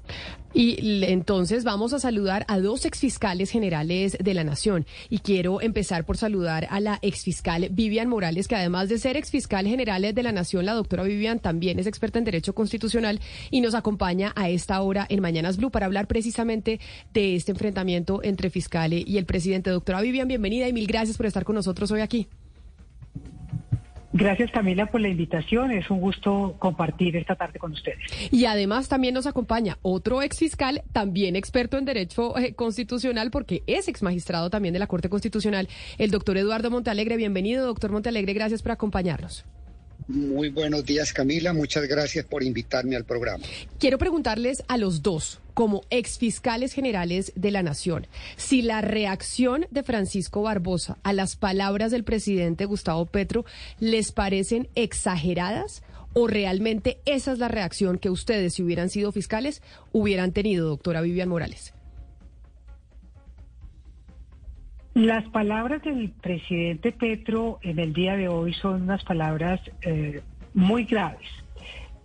Y 0.53 1.03
entonces 1.05 1.63
vamos 1.63 1.93
a 1.93 2.00
saludar 2.00 2.43
a 2.48 2.60
dos 2.60 2.86
exfiscales 2.86 3.51
generales 3.51 4.17
de 4.19 4.34
la 4.34 4.43
Nación. 4.43 4.86
Y 5.10 5.19
quiero 5.19 5.62
empezar 5.62 6.05
por 6.05 6.17
saludar 6.17 6.67
a 6.69 6.79
la 6.79 7.00
exfiscal 7.01 7.69
Vivian 7.72 8.10
Morales, 8.10 8.48
que 8.48 8.55
además 8.55 8.89
de 8.89 8.98
ser 8.98 9.15
exfiscal 9.15 9.67
general 9.67 10.13
de 10.13 10.24
la 10.24 10.31
Nación, 10.31 10.65
la 10.65 10.74
doctora 10.74 11.03
Vivian 11.03 11.39
también 11.39 11.79
es 11.79 11.88
experta 11.88 12.19
en 12.19 12.25
Derecho 12.25 12.53
Constitucional 12.53 13.19
y 13.51 13.62
nos 13.62 13.75
acompaña 13.75 14.34
a 14.36 14.50
esta 14.50 14.81
hora 14.81 15.05
en 15.10 15.22
Mañanas 15.22 15.58
Blue 15.58 15.72
para 15.72 15.86
hablar 15.86 16.08
precisamente 16.08 16.79
de 17.13 17.36
este 17.36 17.51
enfrentamiento 17.51 18.22
entre 18.24 18.50
fiscales 18.50 19.03
y 19.05 19.17
el 19.17 19.25
presidente. 19.25 19.69
Doctora 19.69 20.01
Vivian, 20.01 20.27
bienvenida 20.27 20.67
y 20.67 20.74
mil 20.74 20.88
gracias 20.88 21.17
por 21.17 21.25
estar 21.25 21.43
con 21.43 21.55
nosotros 21.55 21.91
hoy 21.91 22.01
aquí. 22.01 22.27
Gracias 24.19 24.51
Camila 24.51 24.85
por 24.88 24.99
la 24.99 25.07
invitación, 25.07 25.71
es 25.71 25.89
un 25.89 26.01
gusto 26.01 26.57
compartir 26.59 27.15
esta 27.15 27.35
tarde 27.35 27.57
con 27.57 27.71
ustedes. 27.71 27.99
Y 28.31 28.43
además 28.43 28.89
también 28.89 29.13
nos 29.13 29.27
acompaña 29.27 29.77
otro 29.81 30.21
ex 30.21 30.39
fiscal, 30.39 30.83
también 30.91 31.38
experto 31.38 31.77
en 31.77 31.85
derecho 31.85 32.38
eh, 32.38 32.53
constitucional, 32.53 33.31
porque 33.31 33.63
es 33.65 33.88
ex 33.88 34.03
magistrado 34.03 34.49
también 34.49 34.73
de 34.73 34.79
la 34.79 34.88
Corte 34.88 35.07
Constitucional, 35.07 35.69
el 35.97 36.11
doctor 36.11 36.35
Eduardo 36.35 36.69
Montalegre. 36.69 37.15
Bienvenido, 37.15 37.65
doctor 37.65 37.93
Montalegre, 37.93 38.33
gracias 38.33 38.61
por 38.61 38.73
acompañarnos. 38.73 39.45
Muy 40.10 40.50
buenos 40.50 40.86
días, 40.86 41.13
Camila. 41.13 41.54
Muchas 41.54 41.88
gracias 41.88 42.25
por 42.25 42.42
invitarme 42.42 42.96
al 42.96 43.06
programa. 43.06 43.46
Quiero 43.78 44.00
preguntarles 44.00 44.63
a 44.68 44.80
los 44.80 45.04
dos, 45.04 45.39
como 45.54 45.84
exfiscales 45.92 46.74
generales 46.74 47.32
de 47.36 47.51
la 47.51 47.62
Nación, 47.62 48.08
si 48.36 48.63
la 48.63 48.82
reacción 48.82 49.68
de 49.70 49.84
Francisco 49.84 50.42
Barbosa 50.42 50.98
a 51.04 51.13
las 51.13 51.36
palabras 51.36 51.92
del 51.92 52.04
presidente 52.04 52.66
Gustavo 52.66 53.06
Petro 53.06 53.46
les 53.80 54.12
parecen 54.12 54.68
exageradas 54.74 55.84
o 56.13 56.25
realmente 56.25 56.98
esa 57.06 57.32
es 57.32 57.38
la 57.38 57.48
reacción 57.48 58.00
que 58.00 58.10
ustedes, 58.10 58.56
si 58.56 58.63
hubieran 58.63 58.89
sido 58.89 59.12
fiscales, 59.12 59.62
hubieran 59.92 60.32
tenido, 60.32 60.70
doctora 60.70 61.01
Vivian 61.01 61.30
Morales. 61.30 61.74
Las 65.00 65.24
palabras 65.29 65.82
del 65.82 66.10
presidente 66.10 66.91
Petro 66.91 67.58
en 67.62 67.79
el 67.79 67.94
día 67.94 68.18
de 68.18 68.27
hoy 68.27 68.53
son 68.53 68.82
unas 68.82 69.01
palabras 69.06 69.62
eh, 69.82 70.22
muy 70.53 70.84
graves 70.84 71.25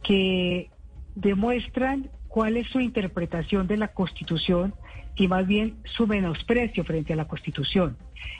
que 0.05 0.71
demuestran 1.17 2.09
cuál 2.29 2.57
es 2.57 2.69
su 2.69 2.79
interpretación 2.79 3.67
de 3.67 3.79
la 3.79 3.89
Constitución 3.89 4.75
y 5.17 5.27
más 5.27 5.45
bien 5.45 5.79
su 5.97 6.07
menosprecio 6.07 6.85
frente 6.85 7.15
a 7.15 7.17
la 7.17 7.27
Constitución. 7.27 7.97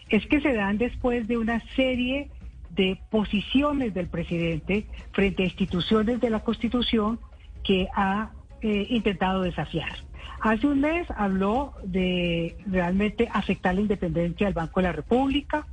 Es 0.09 0.25
que 0.29 0.41
se 0.41 0.55
dan 0.55 0.79
después 0.79 1.27
de 1.27 1.37
una 1.37 1.61
serie 1.75 2.31
de 2.71 3.01
posiciones 3.11 3.93
del 3.93 4.07
presidente 4.07 4.87
frente 5.11 5.43
a 5.43 5.47
instituciones 5.47 6.21
de 6.21 6.31
la 6.31 6.45
Constitución 6.45 7.19
que 7.65 7.89
ha 7.93 8.31
eh, 8.63 8.87
intentado 8.89 9.43
desafiar. 9.43 10.04
Hace 10.41 10.67
un 10.67 10.81
mes 10.81 11.07
habló 11.17 11.73
de 11.85 12.57
realmente 12.67 13.29
afectar 13.33 13.75
la 13.75 13.81
independencia 13.81 14.47
del 14.47 14.55
Banco 14.55 14.81
de 14.81 14.85
la 14.85 14.93
República. 14.93 15.67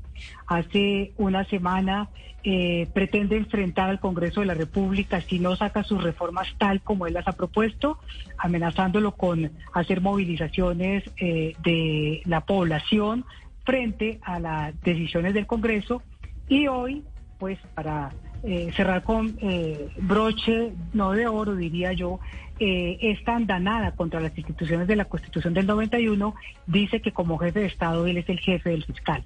Hace 0.47 1.13
una 1.17 1.43
semana 1.45 2.09
eh, 2.43 2.87
pretende 2.91 3.37
enfrentar 3.37 3.91
al 3.91 3.99
Congreso 3.99 4.39
de 4.39 4.47
la 4.47 4.55
República 4.55 5.21
si 5.21 5.37
no 5.37 5.55
saca 5.55 5.83
sus 5.83 6.01
reformas 6.01 6.47
tal 6.57 6.81
como 6.81 7.05
él 7.05 7.13
las 7.13 7.27
ha 7.27 7.33
propuesto, 7.33 7.99
amenazándolo 8.37 9.11
con 9.11 9.51
hacer 9.73 10.01
movilizaciones 10.01 11.03
eh, 11.17 11.53
de 11.63 12.23
la 12.25 12.41
población 12.41 13.25
frente 13.63 14.19
a 14.23 14.39
las 14.39 14.81
decisiones 14.81 15.35
del 15.35 15.45
Congreso. 15.45 16.01
Y 16.47 16.65
hoy, 16.67 17.03
pues 17.37 17.59
para 17.75 18.11
eh, 18.43 18.71
cerrar 18.75 19.03
con 19.03 19.37
broche, 19.99 20.71
no 20.93 21.11
de 21.11 21.27
oro, 21.27 21.55
diría 21.55 21.93
yo, 21.93 22.19
eh, 22.63 22.99
esta 23.01 23.35
andanada 23.35 23.93
contra 23.93 24.19
las 24.19 24.37
instituciones 24.37 24.87
de 24.87 24.95
la 24.95 25.05
Constitución 25.05 25.55
del 25.55 25.65
91 25.65 26.35
dice 26.67 27.01
que 27.01 27.11
como 27.11 27.39
jefe 27.39 27.61
de 27.61 27.65
Estado 27.65 28.05
él 28.05 28.17
es 28.17 28.29
el 28.29 28.39
jefe 28.39 28.69
del 28.69 28.85
fiscal. 28.85 29.23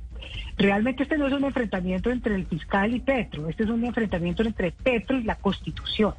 Realmente 0.58 1.04
este 1.04 1.18
no 1.18 1.27
es 1.27 1.34
un 1.34 1.44
enfrentamiento 1.44 2.12
entre 2.12 2.36
el 2.36 2.46
fiscal 2.46 2.96
y 2.96 3.01
Petro, 3.01 3.50
este 3.50 3.63
es 3.63 3.70
un 3.70 3.84
enfrentamiento 3.84 4.42
entre 4.42 4.72
Petro 4.72 5.18
y 5.18 5.24
la 5.24 5.36
Constitución, 5.36 6.13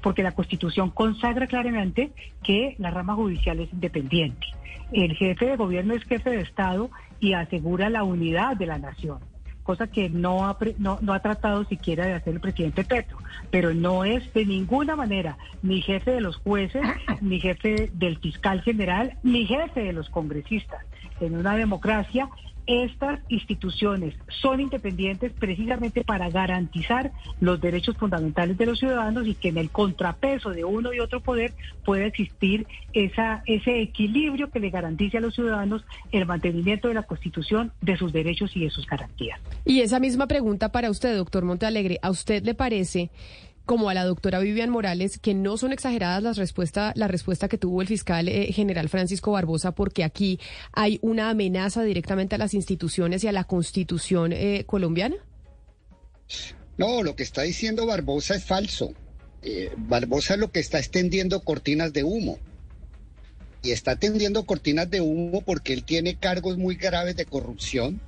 porque 0.00 0.22
la 0.22 0.32
Constitución 0.32 0.88
consagra 0.88 1.46
claramente 1.46 2.10
que 2.42 2.74
la 2.78 2.90
rama 2.90 3.16
judicial 3.16 3.60
es 3.60 3.70
independiente. 3.70 4.46
El 4.92 5.14
jefe 5.14 5.44
de 5.44 5.56
gobierno 5.56 5.92
es 5.92 6.04
jefe 6.04 6.30
de 6.30 6.40
Estado 6.40 6.90
y 7.20 7.34
asegura 7.34 7.90
la 7.90 8.02
unidad 8.02 8.56
de 8.56 8.64
la 8.64 8.78
nación 8.78 9.18
cosa 9.62 9.86
que 9.86 10.08
no 10.08 10.46
ha, 10.46 10.56
no, 10.78 10.98
no 11.00 11.12
ha 11.12 11.20
tratado 11.20 11.64
siquiera 11.64 12.06
de 12.06 12.14
hacer 12.14 12.34
el 12.34 12.40
presidente 12.40 12.84
Petro, 12.84 13.18
pero 13.50 13.74
no 13.74 14.04
es 14.04 14.32
de 14.34 14.44
ninguna 14.44 14.96
manera 14.96 15.36
ni 15.62 15.80
jefe 15.80 16.12
de 16.12 16.20
los 16.20 16.36
jueces, 16.36 16.82
ni 17.20 17.40
jefe 17.40 17.90
del 17.94 18.18
fiscal 18.18 18.62
general, 18.62 19.18
ni 19.22 19.46
jefe 19.46 19.80
de 19.80 19.92
los 19.92 20.08
congresistas. 20.10 20.84
En 21.20 21.36
una 21.36 21.56
democracia 21.56 22.28
estas 22.66 23.20
instituciones 23.28 24.14
son 24.40 24.60
independientes 24.60 25.32
precisamente 25.32 26.04
para 26.04 26.30
garantizar 26.30 27.12
los 27.40 27.60
derechos 27.60 27.96
fundamentales 27.96 28.56
de 28.56 28.66
los 28.66 28.78
ciudadanos 28.78 29.26
y 29.26 29.34
que 29.34 29.48
en 29.48 29.58
el 29.58 29.70
contrapeso 29.70 30.50
de 30.50 30.64
uno 30.64 30.92
y 30.92 31.00
otro 31.00 31.20
poder 31.20 31.52
pueda 31.84 32.06
existir 32.06 32.66
esa, 32.92 33.42
ese 33.46 33.80
equilibrio 33.80 34.50
que 34.50 34.60
le 34.60 34.70
garantice 34.70 35.18
a 35.18 35.20
los 35.20 35.34
ciudadanos 35.34 35.84
el 36.12 36.26
mantenimiento 36.26 36.88
de 36.88 36.94
la 36.94 37.02
Constitución, 37.02 37.72
de 37.80 37.96
sus 37.96 38.12
derechos 38.12 38.56
y 38.56 38.60
de 38.60 38.70
sus 38.70 38.86
garantías. 38.86 39.40
Y 39.64 39.80
esa 39.80 39.98
misma 39.98 40.26
pregunta 40.26 40.70
para 40.70 40.90
usted, 40.90 41.16
doctor 41.16 41.44
Montealegre, 41.44 41.98
¿a 42.02 42.10
usted 42.10 42.44
le 42.44 42.54
parece 42.54 43.10
como 43.64 43.88
a 43.88 43.94
la 43.94 44.04
doctora 44.04 44.40
Vivian 44.40 44.70
Morales, 44.70 45.18
que 45.18 45.34
no 45.34 45.56
son 45.56 45.72
exageradas 45.72 46.22
las 46.22 46.36
respuestas, 46.36 46.92
la 46.96 47.08
respuesta 47.08 47.48
que 47.48 47.58
tuvo 47.58 47.80
el 47.80 47.88
fiscal 47.88 48.28
eh, 48.28 48.52
general 48.52 48.88
Francisco 48.88 49.32
Barbosa, 49.32 49.72
porque 49.72 50.04
aquí 50.04 50.40
hay 50.72 50.98
una 51.02 51.30
amenaza 51.30 51.82
directamente 51.82 52.34
a 52.34 52.38
las 52.38 52.54
instituciones 52.54 53.22
y 53.24 53.28
a 53.28 53.32
la 53.32 53.44
constitución 53.44 54.32
eh, 54.32 54.64
colombiana? 54.66 55.16
No, 56.76 57.02
lo 57.02 57.14
que 57.14 57.22
está 57.22 57.42
diciendo 57.42 57.86
Barbosa 57.86 58.34
es 58.34 58.44
falso. 58.44 58.94
Eh, 59.42 59.72
Barbosa 59.76 60.36
lo 60.36 60.50
que 60.50 60.60
está 60.60 60.78
extendiendo 60.78 61.40
cortinas 61.40 61.92
de 61.92 62.04
humo. 62.04 62.38
Y 63.62 63.70
está 63.70 63.94
tendiendo 63.94 64.44
cortinas 64.44 64.90
de 64.90 65.00
humo 65.00 65.42
porque 65.42 65.72
él 65.72 65.84
tiene 65.84 66.16
cargos 66.16 66.58
muy 66.58 66.74
graves 66.74 67.14
de 67.14 67.26
corrupción. 67.26 68.00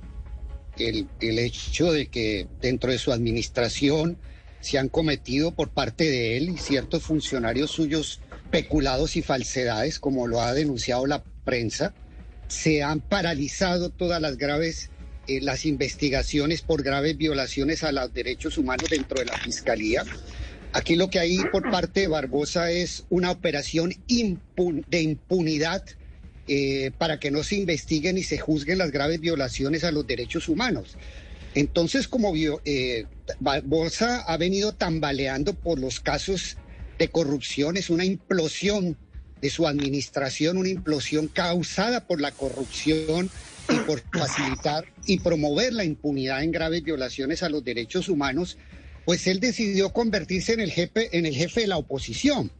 El 0.77 1.07
hecho 1.21 1.93
de 1.93 2.07
que 2.07 2.47
dentro 2.59 2.91
de 2.91 2.97
su 2.97 3.13
administración 3.13 4.17
se 4.65 4.79
han 4.79 4.89
cometido 4.89 5.51
por 5.51 5.69
parte 5.69 6.05
de 6.05 6.37
él 6.37 6.49
y 6.49 6.57
ciertos 6.57 7.03
funcionarios 7.03 7.69
suyos 7.69 8.19
peculados 8.49 9.15
y 9.15 9.21
falsedades, 9.21 9.99
como 9.99 10.25
lo 10.25 10.41
ha 10.41 10.55
denunciado 10.55 11.05
la 11.05 11.23
prensa. 11.43 11.93
Se 12.47 12.81
han 12.81 12.99
paralizado 12.99 13.91
todas 13.91 14.19
las 14.19 14.37
graves, 14.37 14.89
eh, 15.27 15.39
las 15.39 15.67
investigaciones 15.67 16.63
por 16.63 16.81
graves 16.81 17.15
violaciones 17.15 17.83
a 17.83 17.91
los 17.91 18.11
derechos 18.11 18.57
humanos 18.57 18.89
dentro 18.89 19.19
de 19.19 19.25
la 19.25 19.37
Fiscalía. 19.37 20.03
Aquí 20.73 20.95
lo 20.95 21.11
que 21.11 21.19
hay 21.19 21.37
por 21.51 21.69
parte 21.69 22.01
de 22.01 22.07
Barbosa 22.07 22.71
es 22.71 23.05
una 23.11 23.29
operación 23.29 23.93
de 24.07 25.01
impunidad 25.01 25.83
eh, 26.47 26.89
para 26.97 27.19
que 27.19 27.29
no 27.29 27.43
se 27.43 27.57
investiguen 27.57 28.17
y 28.17 28.23
se 28.23 28.39
juzguen 28.39 28.79
las 28.79 28.91
graves 28.91 29.19
violaciones 29.19 29.83
a 29.83 29.91
los 29.91 30.07
derechos 30.07 30.49
humanos. 30.49 30.97
Entonces, 31.55 32.09
como 32.09 32.33
vio, 32.33 32.61
eh, 32.65 33.05
Barbosa 33.39 34.21
ha 34.21 34.37
venido 34.37 34.73
tambaleando 34.73 35.53
por 35.53 35.79
los 35.79 36.01
casos 36.01 36.57
de 36.99 37.07
corrupción, 37.07 37.77
es 37.77 37.89
una 37.89 38.05
implosión 38.05 38.97
de 39.41 39.49
su 39.49 39.65
administración, 39.65 40.57
una 40.57 40.69
implosión 40.69 41.27
causada 41.27 42.07
por 42.07 42.19
la 42.19 42.31
corrupción 42.31 43.29
y 43.69 43.75
por 43.87 44.01
facilitar 44.13 44.85
y 45.05 45.19
promover 45.19 45.73
la 45.73 45.85
impunidad 45.85 46.43
en 46.43 46.51
graves 46.51 46.83
violaciones 46.83 47.41
a 47.41 47.49
los 47.49 47.63
derechos 47.63 48.09
humanos, 48.09 48.57
pues 49.05 49.25
él 49.27 49.39
decidió 49.39 49.93
convertirse 49.93 50.53
en 50.53 50.59
el 50.59 50.71
jefe, 50.71 51.17
en 51.17 51.25
el 51.25 51.35
jefe 51.35 51.61
de 51.61 51.67
la 51.67 51.77
oposición. 51.77 52.51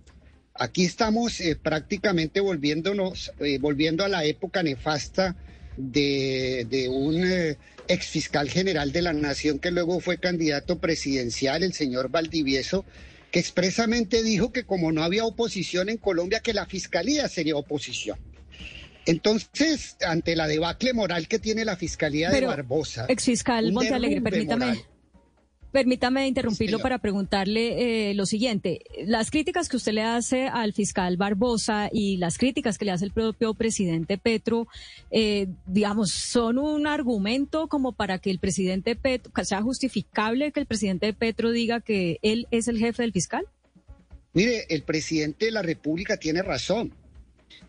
Aquí 0.54 0.86
estamos 0.86 1.42
eh, 1.42 1.58
prácticamente 1.62 2.40
volviéndonos, 2.40 3.34
eh, 3.40 3.58
volviendo 3.60 4.06
a 4.06 4.10
la 4.10 4.24
época 4.24 4.64
nefasta 4.64 5.36
de, 5.78 6.88
un 6.90 7.24
eh, 7.24 7.58
ex 7.88 8.08
fiscal 8.08 8.50
general 8.50 8.92
de 8.92 9.02
la 9.02 9.14
Nación 9.14 9.60
que 9.60 9.72
luego 9.72 10.00
fue 10.00 10.18
candidato 10.18 10.80
presidencial, 10.80 11.64
el 11.64 11.74
señor 11.74 12.10
Valdivieso, 12.10 12.86
que 13.32 13.40
expresamente 13.40 14.24
dijo 14.24 14.52
que 14.52 14.64
como 14.64 14.92
no 14.92 15.04
había 15.04 15.26
oposición 15.26 15.90
en 15.90 15.98
Colombia, 15.98 16.40
que 16.40 16.54
la 16.54 16.66
fiscalía 16.66 17.28
sería 17.28 17.56
oposición. 17.56 18.18
Entonces, 19.06 19.98
ante 20.06 20.36
la 20.36 20.48
debacle 20.48 20.94
moral 20.94 21.28
que 21.28 21.38
tiene 21.38 21.64
la 21.64 21.76
fiscalía 21.76 22.32
de 22.32 22.42
Barbosa. 22.42 23.06
Ex 23.08 23.26
fiscal 23.26 23.72
Montealegre, 23.72 24.22
permítame. 24.22 24.84
Permítame 25.76 26.26
interrumpirlo 26.26 26.80
para 26.80 27.00
preguntarle 27.00 28.12
eh, 28.12 28.14
lo 28.14 28.26
siguiente. 28.26 28.80
Las 29.06 29.30
críticas 29.30 29.68
que 29.68 29.76
usted 29.76 29.92
le 29.92 30.04
hace 30.04 30.48
al 30.48 30.72
fiscal 30.72 31.18
Barbosa 31.18 31.90
y 31.92 32.16
las 32.16 32.38
críticas 32.38 32.78
que 32.78 32.86
le 32.86 32.92
hace 32.92 33.04
el 33.04 33.12
propio 33.12 33.54
presidente 33.56 34.18
Petro, 34.18 34.70
eh, 35.12 35.48
digamos, 35.66 36.12
son 36.12 36.60
un 36.60 36.88
argumento 36.88 37.68
como 37.68 37.92
para 37.92 38.20
que 38.20 38.32
el 38.32 38.40
presidente 38.40 38.96
Petro, 38.96 39.34
sea 39.44 39.62
justificable 39.62 40.54
que 40.54 40.62
el 40.62 40.66
presidente 40.66 41.12
Petro 41.12 41.52
diga 41.52 41.82
que 41.82 42.20
él 42.22 42.48
es 42.52 42.70
el 42.70 42.80
jefe 42.80 43.04
del 43.04 43.12
fiscal? 43.12 43.46
Mire, 44.32 44.68
el 44.70 44.84
presidente 44.84 45.48
de 45.48 45.52
la 45.52 45.62
República 45.62 46.16
tiene 46.16 46.42
razón. 46.42 46.94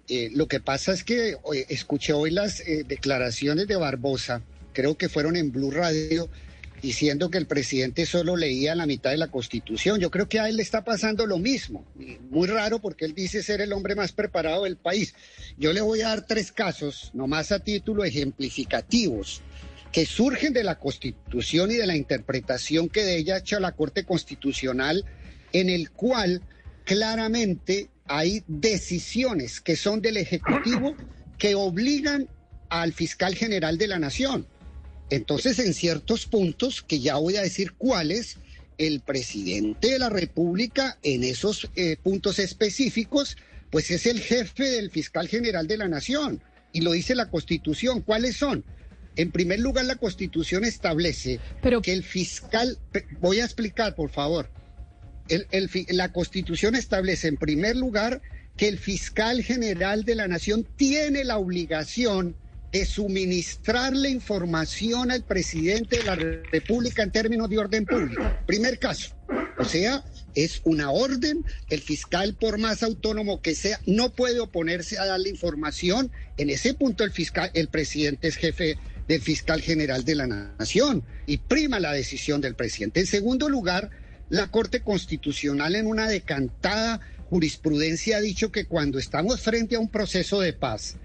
Eh, 0.06 0.30
lo 0.32 0.46
que 0.46 0.60
pasa 0.60 0.92
es 0.92 1.02
que 1.02 1.38
escuché 1.68 2.12
hoy 2.12 2.30
las 2.30 2.62
declaraciones 2.86 3.66
de 3.66 3.74
Barbosa, 3.74 4.42
creo 4.72 4.96
que 4.96 5.08
fueron 5.08 5.34
en 5.34 5.50
Blue 5.50 5.72
Radio 5.72 6.28
diciendo 6.86 7.32
que 7.32 7.38
el 7.38 7.48
presidente 7.48 8.06
solo 8.06 8.36
leía 8.36 8.76
la 8.76 8.86
mitad 8.86 9.10
de 9.10 9.16
la 9.16 9.26
Constitución. 9.26 9.98
Yo 9.98 10.08
creo 10.12 10.28
que 10.28 10.38
a 10.38 10.48
él 10.48 10.56
le 10.56 10.62
está 10.62 10.84
pasando 10.84 11.26
lo 11.26 11.36
mismo. 11.36 11.84
Muy 12.30 12.46
raro 12.46 12.78
porque 12.78 13.04
él 13.04 13.12
dice 13.12 13.42
ser 13.42 13.60
el 13.60 13.72
hombre 13.72 13.96
más 13.96 14.12
preparado 14.12 14.62
del 14.62 14.76
país. 14.76 15.12
Yo 15.58 15.72
le 15.72 15.80
voy 15.80 16.02
a 16.02 16.10
dar 16.10 16.26
tres 16.26 16.52
casos, 16.52 17.10
nomás 17.12 17.50
a 17.50 17.58
título 17.58 18.04
ejemplificativos, 18.04 19.42
que 19.90 20.06
surgen 20.06 20.52
de 20.52 20.62
la 20.62 20.78
Constitución 20.78 21.72
y 21.72 21.74
de 21.74 21.88
la 21.88 21.96
interpretación 21.96 22.88
que 22.88 23.02
de 23.02 23.16
ella 23.16 23.34
ha 23.34 23.38
hecho 23.38 23.58
la 23.58 23.72
Corte 23.72 24.04
Constitucional, 24.04 25.04
en 25.52 25.68
el 25.68 25.90
cual 25.90 26.40
claramente 26.84 27.90
hay 28.06 28.44
decisiones 28.46 29.60
que 29.60 29.74
son 29.74 30.00
del 30.00 30.18
Ejecutivo 30.18 30.94
que 31.36 31.56
obligan 31.56 32.28
al 32.68 32.92
fiscal 32.92 33.34
general 33.34 33.76
de 33.76 33.88
la 33.88 33.98
Nación 33.98 34.46
entonces, 35.10 35.58
en 35.58 35.72
ciertos 35.74 36.26
puntos, 36.26 36.82
que 36.82 37.00
ya 37.00 37.16
voy 37.16 37.36
a 37.36 37.42
decir 37.42 37.72
cuáles, 37.72 38.38
el 38.78 39.00
presidente 39.00 39.90
de 39.90 39.98
la 39.98 40.10
República, 40.10 40.98
en 41.02 41.22
esos 41.22 41.70
eh, 41.76 41.96
puntos 42.02 42.38
específicos, 42.38 43.36
pues 43.70 43.90
es 43.90 44.06
el 44.06 44.20
jefe 44.20 44.64
del 44.64 44.90
fiscal 44.90 45.28
general 45.28 45.66
de 45.66 45.76
la 45.76 45.88
Nación. 45.88 46.42
Y 46.72 46.80
lo 46.80 46.92
dice 46.92 47.14
la 47.14 47.30
Constitución. 47.30 48.02
¿Cuáles 48.02 48.36
son? 48.36 48.64
En 49.14 49.30
primer 49.30 49.60
lugar, 49.60 49.86
la 49.86 49.96
Constitución 49.96 50.64
establece 50.64 51.40
que 51.82 51.92
el 51.92 52.02
fiscal, 52.02 52.78
voy 53.20 53.40
a 53.40 53.44
explicar, 53.44 53.94
por 53.94 54.10
favor. 54.10 54.50
la 55.88 56.12
Constitución 56.12 56.74
establece, 56.74 57.28
en 57.28 57.36
primer 57.36 57.76
lugar, 57.76 58.20
que 58.56 58.68
el 58.68 58.78
fiscal 58.78 59.42
general 59.42 60.04
de 60.04 60.16
la 60.16 60.28
Nación 60.28 60.66
tiene 60.76 61.24
la 61.24 61.38
obligación 61.38 62.36
de 62.76 62.84
suministrarle 62.84 64.10
información 64.10 65.10
al 65.10 65.24
presidente 65.24 65.96
de 65.96 66.04
la 66.04 66.14
República 66.14 67.02
en 67.02 67.10
términos 67.10 67.48
de 67.48 67.58
orden 67.58 67.86
público. 67.86 68.22
Primer 68.46 68.78
caso. 68.78 69.14
O 69.58 69.64
sea, 69.64 70.04
es 70.34 70.60
una 70.64 70.90
orden, 70.90 71.42
el 71.70 71.80
fiscal, 71.80 72.34
por 72.34 72.58
más 72.58 72.82
autónomo 72.82 73.40
que 73.40 73.54
sea, 73.54 73.80
no 73.86 74.12
puede 74.12 74.40
oponerse 74.40 74.98
a 74.98 75.06
darle 75.06 75.30
información. 75.30 76.12
En 76.36 76.50
ese 76.50 76.74
punto 76.74 77.02
el 77.02 77.12
fiscal, 77.12 77.50
el 77.54 77.68
presidente 77.68 78.28
es 78.28 78.36
jefe 78.36 78.76
del 79.08 79.22
fiscal 79.22 79.62
general 79.62 80.04
de 80.04 80.14
la 80.14 80.26
nación 80.26 81.02
y 81.24 81.38
prima 81.38 81.80
la 81.80 81.92
decisión 81.92 82.42
del 82.42 82.56
presidente. 82.56 83.00
En 83.00 83.06
segundo 83.06 83.48
lugar, 83.48 83.88
la 84.28 84.48
Corte 84.48 84.82
Constitucional 84.82 85.76
en 85.76 85.86
una 85.86 86.08
decantada 86.08 87.00
jurisprudencia 87.30 88.18
ha 88.18 88.20
dicho 88.20 88.52
que 88.52 88.66
cuando 88.66 88.98
estamos 88.98 89.40
frente 89.40 89.76
a 89.76 89.80
un 89.80 89.88
proceso 89.88 90.40
de 90.42 90.52
paz, 90.52 90.96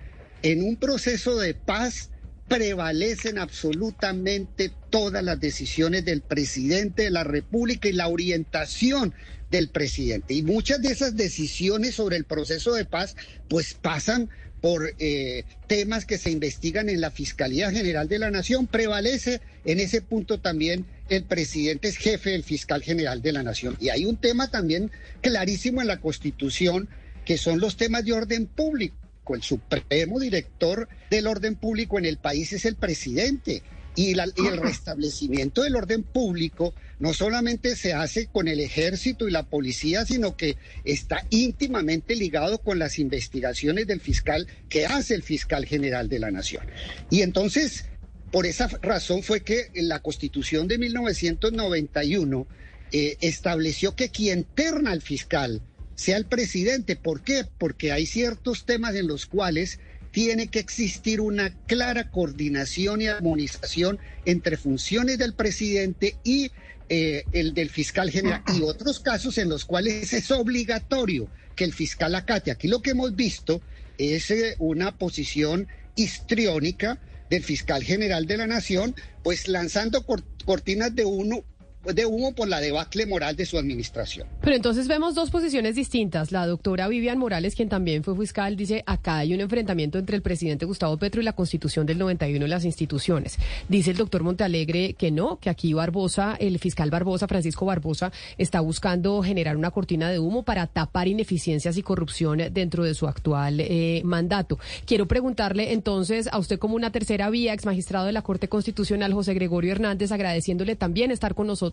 en 0.43 0.63
un 0.63 0.77
proceso 0.77 1.37
de 1.37 1.53
paz 1.53 2.09
prevalecen 2.47 3.37
absolutamente 3.37 4.73
todas 4.89 5.23
las 5.23 5.39
decisiones 5.39 6.03
del 6.03 6.21
presidente 6.21 7.03
de 7.03 7.11
la 7.11 7.23
República 7.23 7.87
y 7.87 7.93
la 7.93 8.09
orientación 8.09 9.13
del 9.49 9.69
presidente. 9.69 10.33
Y 10.33 10.43
muchas 10.43 10.81
de 10.81 10.89
esas 10.89 11.15
decisiones 11.15 11.95
sobre 11.95 12.17
el 12.17 12.25
proceso 12.25 12.73
de 12.73 12.85
paz 12.85 13.15
pues 13.47 13.73
pasan 13.73 14.29
por 14.59 14.93
eh, 14.99 15.45
temas 15.67 16.05
que 16.05 16.17
se 16.17 16.29
investigan 16.29 16.89
en 16.89 17.01
la 17.01 17.09
Fiscalía 17.09 17.71
General 17.71 18.07
de 18.07 18.19
la 18.19 18.31
Nación. 18.31 18.67
Prevalece 18.67 19.41
en 19.65 19.79
ese 19.79 20.01
punto 20.01 20.39
también 20.39 20.85
el 21.09 21.23
presidente 21.23 21.87
es 21.87 21.97
jefe 21.97 22.31
del 22.31 22.43
fiscal 22.43 22.83
general 22.83 23.21
de 23.21 23.31
la 23.31 23.43
Nación. 23.43 23.77
Y 23.79 23.89
hay 23.89 24.05
un 24.05 24.17
tema 24.17 24.51
también 24.51 24.91
clarísimo 25.21 25.81
en 25.81 25.87
la 25.87 26.01
Constitución 26.01 26.89
que 27.25 27.37
son 27.37 27.59
los 27.59 27.77
temas 27.77 28.03
de 28.03 28.13
orden 28.13 28.45
público 28.45 29.00
el 29.35 29.43
supremo 29.43 30.19
director 30.19 30.87
del 31.09 31.27
orden 31.27 31.55
público 31.55 31.97
en 31.97 32.05
el 32.05 32.17
país 32.17 32.53
es 32.53 32.65
el 32.65 32.75
presidente. 32.75 33.63
Y, 33.93 34.17
el 34.17 34.57
restablecimiento 34.57 35.63
del 35.63 35.75
orden 35.75 36.03
público 36.03 36.73
no 36.99 37.13
solamente 37.13 37.75
se 37.75 37.93
hace 37.93 38.27
con 38.27 38.47
el 38.47 38.61
ejército 38.61 39.27
y 39.27 39.31
la 39.31 39.43
policía, 39.43 40.05
sino 40.05 40.37
que 40.37 40.55
está 40.85 41.25
íntimamente 41.29 42.15
ligado 42.15 42.59
con 42.59 42.79
las 42.79 42.99
investigaciones 42.99 43.87
del 43.87 43.99
fiscal 43.99 44.47
que 44.69 44.85
hace 44.85 45.13
el 45.13 45.23
fiscal 45.23 45.65
general 45.65 46.07
de 46.07 46.19
la 46.19 46.31
nación. 46.31 46.65
Y 47.09 47.21
entonces, 47.21 47.85
por 48.31 48.45
esa 48.45 48.69
razón 48.81 49.23
fue 49.23 49.41
que 49.41 49.69
la 49.73 49.99
constitución 49.99 50.69
de 50.69 50.77
1991 50.77 52.47
eh, 52.93 53.17
estableció 53.19 53.95
que 53.95 54.09
quien 54.09 54.45
terna 54.45 54.91
al 54.91 55.01
fiscal 55.01 55.61
sea 55.95 56.17
el 56.17 56.25
presidente. 56.25 56.95
¿Por 56.95 57.21
qué? 57.21 57.45
Porque 57.57 57.91
hay 57.91 58.05
ciertos 58.05 58.65
temas 58.65 58.95
en 58.95 59.07
los 59.07 59.25
cuales 59.25 59.79
tiene 60.11 60.47
que 60.47 60.59
existir 60.59 61.21
una 61.21 61.55
clara 61.67 62.11
coordinación 62.11 63.01
y 63.01 63.07
armonización 63.07 63.99
entre 64.25 64.57
funciones 64.57 65.17
del 65.17 65.33
presidente 65.33 66.17
y 66.23 66.51
eh, 66.89 67.23
el 67.31 67.53
del 67.53 67.69
fiscal 67.69 68.11
general 68.11 68.43
y 68.53 68.61
otros 68.63 68.99
casos 68.99 69.37
en 69.37 69.47
los 69.47 69.63
cuales 69.63 70.11
es 70.11 70.29
obligatorio 70.31 71.29
que 71.55 71.63
el 71.63 71.73
fiscal 71.73 72.13
acate. 72.15 72.51
Aquí 72.51 72.67
lo 72.67 72.81
que 72.81 72.91
hemos 72.91 73.15
visto 73.15 73.61
es 73.97 74.29
eh, 74.31 74.55
una 74.59 74.97
posición 74.97 75.67
histriónica 75.95 76.99
del 77.29 77.43
fiscal 77.43 77.83
general 77.83 78.25
de 78.27 78.37
la 78.37 78.47
nación, 78.47 78.93
pues 79.23 79.47
lanzando 79.47 80.05
cortinas 80.45 80.93
de 80.93 81.05
uno 81.05 81.45
de 81.83 82.05
humo 82.05 82.33
por 82.33 82.47
la 82.47 82.59
debacle 82.59 83.05
moral 83.05 83.35
de 83.35 83.45
su 83.45 83.57
administración. 83.57 84.27
Pero 84.41 84.55
entonces 84.55 84.87
vemos 84.87 85.15
dos 85.15 85.31
posiciones 85.31 85.75
distintas. 85.75 86.31
La 86.31 86.45
doctora 86.45 86.87
Vivian 86.87 87.17
Morales, 87.17 87.55
quien 87.55 87.69
también 87.69 88.03
fue 88.03 88.15
fiscal, 88.15 88.55
dice 88.55 88.83
acá 88.85 89.17
hay 89.17 89.33
un 89.33 89.41
enfrentamiento 89.41 89.97
entre 89.97 90.15
el 90.15 90.21
presidente 90.21 90.65
Gustavo 90.65 90.97
Petro 90.97 91.21
y 91.21 91.23
la 91.23 91.33
constitución 91.33 91.85
del 91.85 91.97
91 91.97 92.45
y 92.45 92.49
las 92.49 92.65
instituciones. 92.65 93.37
Dice 93.67 93.91
el 93.91 93.97
doctor 93.97 94.23
Montalegre 94.23 94.93
que 94.93 95.09
no, 95.09 95.39
que 95.39 95.49
aquí 95.49 95.73
Barbosa, 95.73 96.35
el 96.39 96.59
fiscal 96.59 96.91
Barbosa, 96.91 97.27
Francisco 97.27 97.65
Barbosa, 97.65 98.11
está 98.37 98.59
buscando 98.59 99.21
generar 99.23 99.57
una 99.57 99.71
cortina 99.71 100.09
de 100.11 100.19
humo 100.19 100.43
para 100.43 100.67
tapar 100.67 101.07
ineficiencias 101.07 101.77
y 101.77 101.83
corrupción 101.83 102.41
dentro 102.51 102.83
de 102.83 102.93
su 102.93 103.07
actual 103.07 103.59
eh, 103.59 104.01
mandato. 104.05 104.59
Quiero 104.85 105.07
preguntarle 105.07 105.73
entonces 105.73 106.29
a 106.31 106.37
usted 106.37 106.59
como 106.59 106.75
una 106.75 106.91
tercera 106.91 107.29
vía, 107.29 107.53
ex 107.53 107.65
magistrado 107.65 108.05
de 108.05 108.11
la 108.11 108.21
Corte 108.21 108.47
Constitucional, 108.47 109.13
José 109.13 109.33
Gregorio 109.33 109.71
Hernández, 109.71 110.11
agradeciéndole 110.11 110.75
también 110.75 111.11
estar 111.11 111.33
con 111.33 111.47
nosotros 111.47 111.70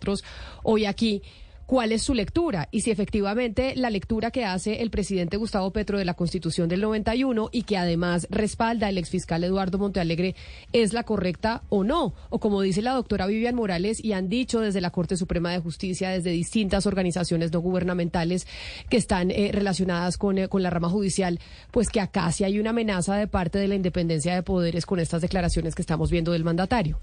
hoy 0.63 0.85
aquí 0.85 1.21
cuál 1.69 1.91
es 1.91 2.01
su 2.01 2.15
lectura 2.15 2.67
y 2.71 2.81
si 2.81 2.89
efectivamente 2.89 3.75
la 3.75 3.91
lectura 3.91 4.31
que 4.31 4.43
hace 4.43 4.81
el 4.81 4.89
presidente 4.89 5.37
Gustavo 5.37 5.69
Petro 5.69 5.99
de 5.99 6.05
la 6.05 6.15
Constitución 6.15 6.67
del 6.67 6.81
91 6.81 7.49
y 7.51 7.61
que 7.61 7.77
además 7.77 8.25
respalda 8.31 8.89
el 8.89 8.97
exfiscal 8.97 9.43
Eduardo 9.43 9.77
Montealegre 9.77 10.33
es 10.73 10.93
la 10.93 11.03
correcta 11.03 11.61
o 11.69 11.83
no. 11.83 12.15
O 12.31 12.39
como 12.39 12.63
dice 12.63 12.81
la 12.81 12.93
doctora 12.93 13.27
Vivian 13.27 13.53
Morales 13.53 14.03
y 14.03 14.13
han 14.13 14.29
dicho 14.29 14.61
desde 14.61 14.81
la 14.81 14.89
Corte 14.89 15.15
Suprema 15.15 15.51
de 15.51 15.59
Justicia, 15.59 16.09
desde 16.09 16.31
distintas 16.31 16.87
organizaciones 16.87 17.53
no 17.53 17.59
gubernamentales 17.59 18.47
que 18.89 18.97
están 18.97 19.29
eh, 19.29 19.51
relacionadas 19.53 20.17
con, 20.17 20.39
eh, 20.39 20.47
con 20.47 20.63
la 20.63 20.71
rama 20.71 20.89
judicial, 20.89 21.39
pues 21.69 21.89
que 21.89 22.01
acá 22.01 22.31
sí 22.31 22.45
hay 22.45 22.59
una 22.59 22.71
amenaza 22.71 23.15
de 23.15 23.27
parte 23.27 23.59
de 23.59 23.67
la 23.67 23.75
independencia 23.75 24.33
de 24.33 24.41
poderes 24.41 24.87
con 24.87 24.99
estas 24.99 25.21
declaraciones 25.21 25.75
que 25.75 25.83
estamos 25.83 26.09
viendo 26.09 26.31
del 26.31 26.43
mandatario. 26.43 26.99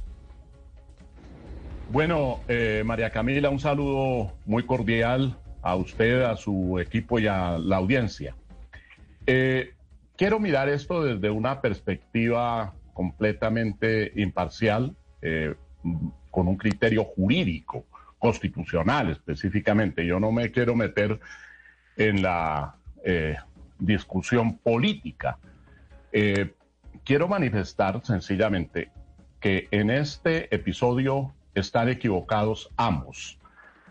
Bueno, 1.97 2.41
eh, 2.47 2.83
María 2.85 3.09
Camila, 3.09 3.49
un 3.49 3.59
saludo 3.59 4.35
muy 4.45 4.65
cordial 4.65 5.35
a 5.63 5.77
usted, 5.77 6.21
a 6.25 6.37
su 6.37 6.79
equipo 6.79 7.19
y 7.19 7.27
a 7.27 7.57
la 7.57 7.77
audiencia. 7.77 8.37
Eh, 9.27 9.73
quiero 10.15 10.39
mirar 10.39 10.69
esto 10.69 11.03
desde 11.03 11.31
una 11.31 11.63
perspectiva 11.63 12.75
completamente 12.93 14.13
imparcial, 14.15 14.95
eh, 15.23 15.55
con 16.31 16.49
un 16.49 16.59
criterio 16.59 17.03
jurídico, 17.03 17.87
constitucional 18.19 19.13
específicamente. 19.13 20.05
Yo 20.05 20.21
no 20.21 20.33
me 20.33 20.51
quiero 20.51 20.75
meter 20.75 21.19
en 21.97 22.21
la 22.21 22.75
discusión 23.79 24.59
política. 24.59 25.39
quiero 27.05 27.27
manifestar 27.27 28.05
sencillamente 28.05 28.91
que 29.41 29.69
en 29.71 29.89
este 29.89 30.55
episodio 30.55 31.33
están 31.57 31.89
equivocados 31.89 32.71
ambos, 32.77 33.39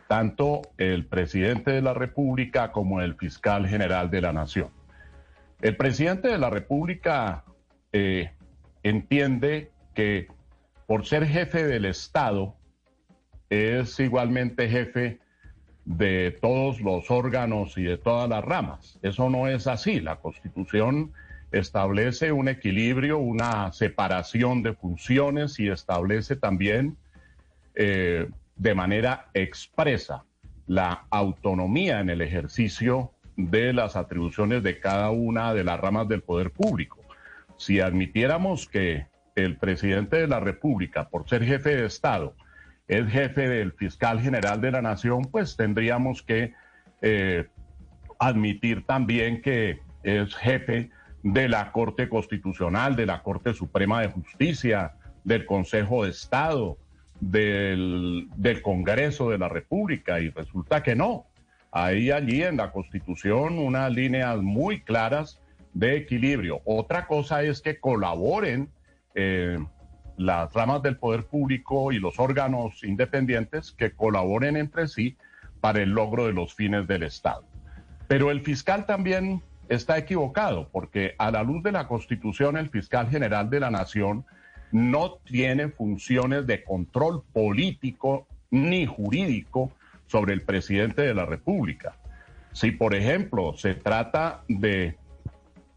tanto 0.07 0.61
el 0.77 1.05
presidente 1.05 1.71
de 1.71 1.81
la 1.81 1.93
República 1.93 2.71
como 2.71 3.01
el 3.01 3.15
fiscal 3.15 3.67
general 3.67 4.09
de 4.11 4.21
la 4.21 4.31
Nación. 4.31 4.69
El 5.61 5.75
presidente 5.75 6.27
de 6.27 6.37
la 6.37 6.49
República 6.49 7.43
eh, 7.91 8.31
entiende 8.83 9.71
que 9.95 10.27
por 10.85 11.05
ser 11.05 11.25
jefe 11.25 11.65
del 11.65 11.85
Estado 11.85 12.55
es 13.49 13.99
igualmente 13.99 14.69
jefe 14.69 15.19
de 15.85 16.37
todos 16.41 16.81
los 16.81 17.09
órganos 17.09 17.77
y 17.77 17.83
de 17.83 17.97
todas 17.97 18.29
las 18.29 18.43
ramas. 18.43 18.99
Eso 19.01 19.29
no 19.29 19.47
es 19.47 19.65
así. 19.65 19.99
La 20.01 20.17
Constitución 20.17 21.13
establece 21.51 22.31
un 22.31 22.47
equilibrio, 22.47 23.17
una 23.17 23.71
separación 23.71 24.61
de 24.61 24.73
funciones 24.73 25.59
y 25.59 25.69
establece 25.69 26.35
también 26.35 26.97
eh, 27.75 28.29
de 28.55 28.75
manera 28.75 29.27
expresa 29.33 30.23
la 30.67 31.05
autonomía 31.09 31.99
en 31.99 32.09
el 32.09 32.21
ejercicio 32.21 33.11
de 33.37 33.73
las 33.73 33.95
atribuciones 33.95 34.63
de 34.63 34.79
cada 34.79 35.11
una 35.11 35.53
de 35.53 35.63
las 35.63 35.79
ramas 35.79 36.07
del 36.07 36.21
poder 36.21 36.51
público. 36.51 36.97
Si 37.57 37.79
admitiéramos 37.79 38.67
que 38.67 39.07
el 39.35 39.57
presidente 39.57 40.17
de 40.17 40.27
la 40.27 40.39
República, 40.39 41.09
por 41.09 41.27
ser 41.27 41.43
jefe 41.43 41.75
de 41.75 41.85
Estado, 41.85 42.33
es 42.87 43.07
jefe 43.07 43.49
del 43.49 43.73
fiscal 43.73 44.21
general 44.21 44.61
de 44.61 44.71
la 44.71 44.81
Nación, 44.81 45.23
pues 45.31 45.57
tendríamos 45.57 46.21
que 46.21 46.53
eh, 47.01 47.47
admitir 48.19 48.85
también 48.85 49.41
que 49.41 49.79
es 50.03 50.35
jefe 50.35 50.91
de 51.23 51.49
la 51.49 51.71
Corte 51.71 52.07
Constitucional, 52.07 52.95
de 52.95 53.07
la 53.07 53.23
Corte 53.23 53.53
Suprema 53.53 54.01
de 54.01 54.09
Justicia, 54.09 54.93
del 55.23 55.45
Consejo 55.45 56.03
de 56.03 56.11
Estado, 56.11 56.77
del, 57.19 58.29
Congreso 58.61 59.29
de 59.29 59.37
la 59.37 59.49
República 59.49 60.19
y 60.19 60.29
resulta 60.29 60.83
que 60.83 60.95
no. 60.95 61.25
Hay 61.71 62.11
allí 62.11 62.43
en 62.43 62.57
la 62.57 62.71
Constitución 62.71 63.59
unas 63.59 63.91
líneas 63.91 64.37
muy 64.37 64.81
claras 64.81 65.39
de 65.73 65.97
equilibrio. 65.97 66.61
Otra 66.65 67.05
cosa 67.05 67.43
es 67.43 67.61
que 67.61 67.79
colaboren 67.79 68.69
eh, 69.13 69.57
las 70.17 70.53
ramas 70.53 70.81
del 70.81 70.97
poder 70.97 71.25
público 71.25 71.91
y 71.91 71.99
los 71.99 72.19
órganos 72.19 72.83
independientes 72.83 73.71
que 73.73 73.91
colaboren 73.91 74.55
entre 74.55 74.87
sí 74.87 75.17
para 75.59 75.81
el 75.81 75.89
logro 75.89 76.27
de 76.27 76.33
los 76.33 76.53
fines 76.53 76.87
del 76.87 77.03
Estado. 77.03 77.43
Pero 78.07 78.31
el 78.31 78.41
fiscal 78.41 78.85
también 78.85 79.41
está 79.67 79.97
equivocado, 79.97 80.69
porque 80.71 81.15
a 81.17 81.31
la 81.31 81.43
luz 81.43 81.63
de 81.63 81.71
la 81.71 81.87
Constitución, 81.87 82.55
el 82.55 82.69
fiscal 82.69 83.09
general 83.09 83.49
de 83.49 83.59
la 83.59 83.71
Nación 83.71 84.25
no 84.75 85.19
tiene 85.23 85.69
funciones 85.69 86.45
de 86.47 86.61
control 86.65 87.23
político 87.31 88.27
ni 88.51 88.85
jurídico 88.85 89.71
sobre 90.05 90.33
el 90.33 90.41
presidente 90.41 91.01
de 91.01 91.13
la 91.13 91.25
República. 91.25 91.95
Si, 92.51 92.71
por 92.71 92.93
ejemplo, 92.93 93.55
se 93.55 93.73
trata 93.75 94.43
de 94.49 94.97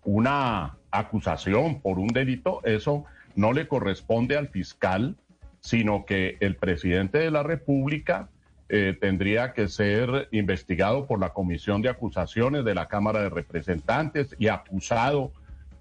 una 0.03 0.77
acusación 0.91 1.81
por 1.81 2.01
un 2.01 2.09
delito, 2.09 2.61
eso 2.65 3.05
no 3.37 3.53
le 3.53 3.69
corresponde 3.69 4.37
al 4.37 4.49
fiscal, 4.49 5.15
sino 5.61 6.05
que 6.05 6.37
el 6.41 6.57
presidente 6.57 7.19
de 7.19 7.31
la 7.31 7.45
República 7.45 8.31
eh, 8.69 8.99
tendría 9.01 9.53
que 9.53 9.69
ser 9.69 10.27
investigado 10.33 11.07
por 11.07 11.21
la 11.21 11.33
Comisión 11.33 11.83
de 11.83 11.89
Acusaciones 11.89 12.65
de 12.65 12.75
la 12.75 12.89
Cámara 12.89 13.23
de 13.23 13.31
Representantes 13.31 14.35
y 14.41 14.49
acusado, 14.49 15.31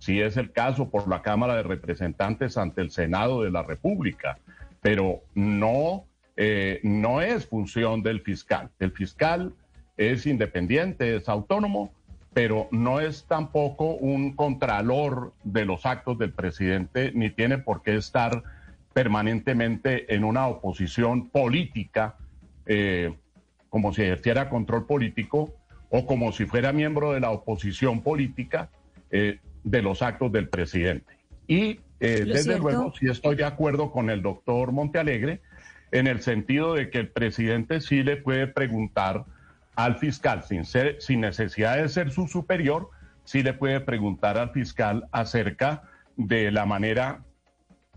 si 0.08 0.22
es 0.22 0.38
el 0.38 0.54
caso, 0.54 0.90
por 0.90 1.10
la 1.10 1.22
Cámara 1.22 1.58
de 1.58 1.64
Representantes 1.64 2.58
ante 2.58 2.80
el 2.80 2.92
Senado 2.92 3.44
de 3.44 3.52
la 3.52 3.64
República. 3.64 4.38
Pero 4.80 5.20
no, 5.36 6.06
eh, 6.38 6.80
no 6.82 7.20
es 7.20 7.46
función 7.46 8.04
del 8.04 8.22
fiscal. 8.22 8.70
El 8.80 8.94
fiscal 8.94 9.54
es 9.98 10.26
independiente, 10.26 11.18
es 11.18 11.28
autónomo, 11.28 11.92
pero 12.34 12.70
no 12.72 13.02
es 13.02 13.26
tampoco 13.26 13.96
un 13.96 14.34
contralor 14.34 15.34
de 15.44 15.66
los 15.66 15.86
actos 15.86 16.18
del 16.18 16.32
presidente, 16.32 17.12
ni 17.14 17.30
tiene 17.30 17.58
por 17.58 17.84
qué 17.84 17.98
estar 17.98 18.44
permanentemente 18.94 20.16
en 20.16 20.24
una 20.24 20.48
oposición 20.48 21.28
política, 21.28 22.16
eh, 22.66 23.14
como 23.70 23.92
si 23.92 24.04
ejerciera 24.04 24.50
control 24.50 24.86
político 24.86 25.54
o 25.90 26.06
como 26.06 26.32
si 26.32 26.46
fuera 26.46 26.72
miembro 26.72 27.12
de 27.12 27.20
la 27.20 27.32
oposición 27.32 28.00
política 28.00 28.70
eh, 29.12 29.40
de 29.70 29.82
los 29.82 30.02
actos 30.02 30.32
del 30.32 30.50
presidente. 30.50 31.18
Y 31.48 31.80
eh, 32.00 32.26
desde 32.26 32.60
luego, 32.60 32.94
sí 32.98 33.08
estoy 33.10 33.36
de 33.36 33.46
acuerdo 33.46 33.92
con 33.92 34.10
el 34.10 34.22
doctor 34.22 34.72
Montealegre 34.72 35.42
en 35.92 36.08
el 36.08 36.22
sentido 36.22 36.74
de 36.74 36.90
que 36.90 37.00
el 37.00 37.10
presidente 37.10 37.82
sí 37.82 38.04
le 38.04 38.18
puede 38.18 38.48
preguntar 38.48 39.26
al 39.76 39.98
fiscal, 39.98 40.44
sin, 40.44 40.66
ser, 40.66 40.98
sin 41.00 41.22
necesidad 41.22 41.78
de 41.78 41.88
ser 41.90 42.12
su 42.12 42.28
superior, 42.28 42.90
sí 43.24 43.44
le 43.44 43.54
puede 43.54 43.80
preguntar 43.80 44.38
al 44.38 44.52
fiscal 44.52 45.08
acerca 45.12 45.84
de 46.16 46.52
la 46.52 46.66
manera 46.66 47.24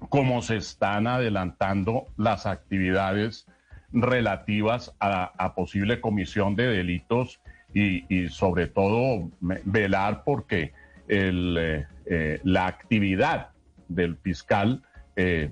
cómo 0.08 0.42
se 0.42 0.56
están 0.56 1.06
adelantando 1.06 2.06
las 2.16 2.46
actividades 2.46 3.46
relativas 3.92 4.94
a, 5.00 5.54
posible 5.54 6.00
comisión 6.00 6.54
de 6.54 6.66
delitos 6.68 7.40
y, 7.72 8.28
sobre 8.28 8.66
todo 8.66 9.30
velar 9.40 10.22
porque 10.24 10.72
el, 11.10 11.56
eh, 11.58 11.86
eh, 12.06 12.40
la 12.44 12.66
actividad 12.66 13.50
del 13.88 14.16
fiscal 14.16 14.82
eh, 15.16 15.50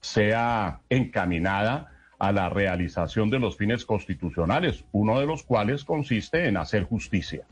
sea 0.00 0.80
encaminada 0.90 1.92
a 2.18 2.32
la 2.32 2.50
realización 2.50 3.30
de 3.30 3.38
los 3.38 3.56
fines 3.56 3.86
constitucionales, 3.86 4.84
uno 4.92 5.18
de 5.18 5.26
los 5.26 5.42
cuales 5.42 5.84
consiste 5.84 6.46
en 6.46 6.58
hacer 6.58 6.84
justicia. 6.84 7.46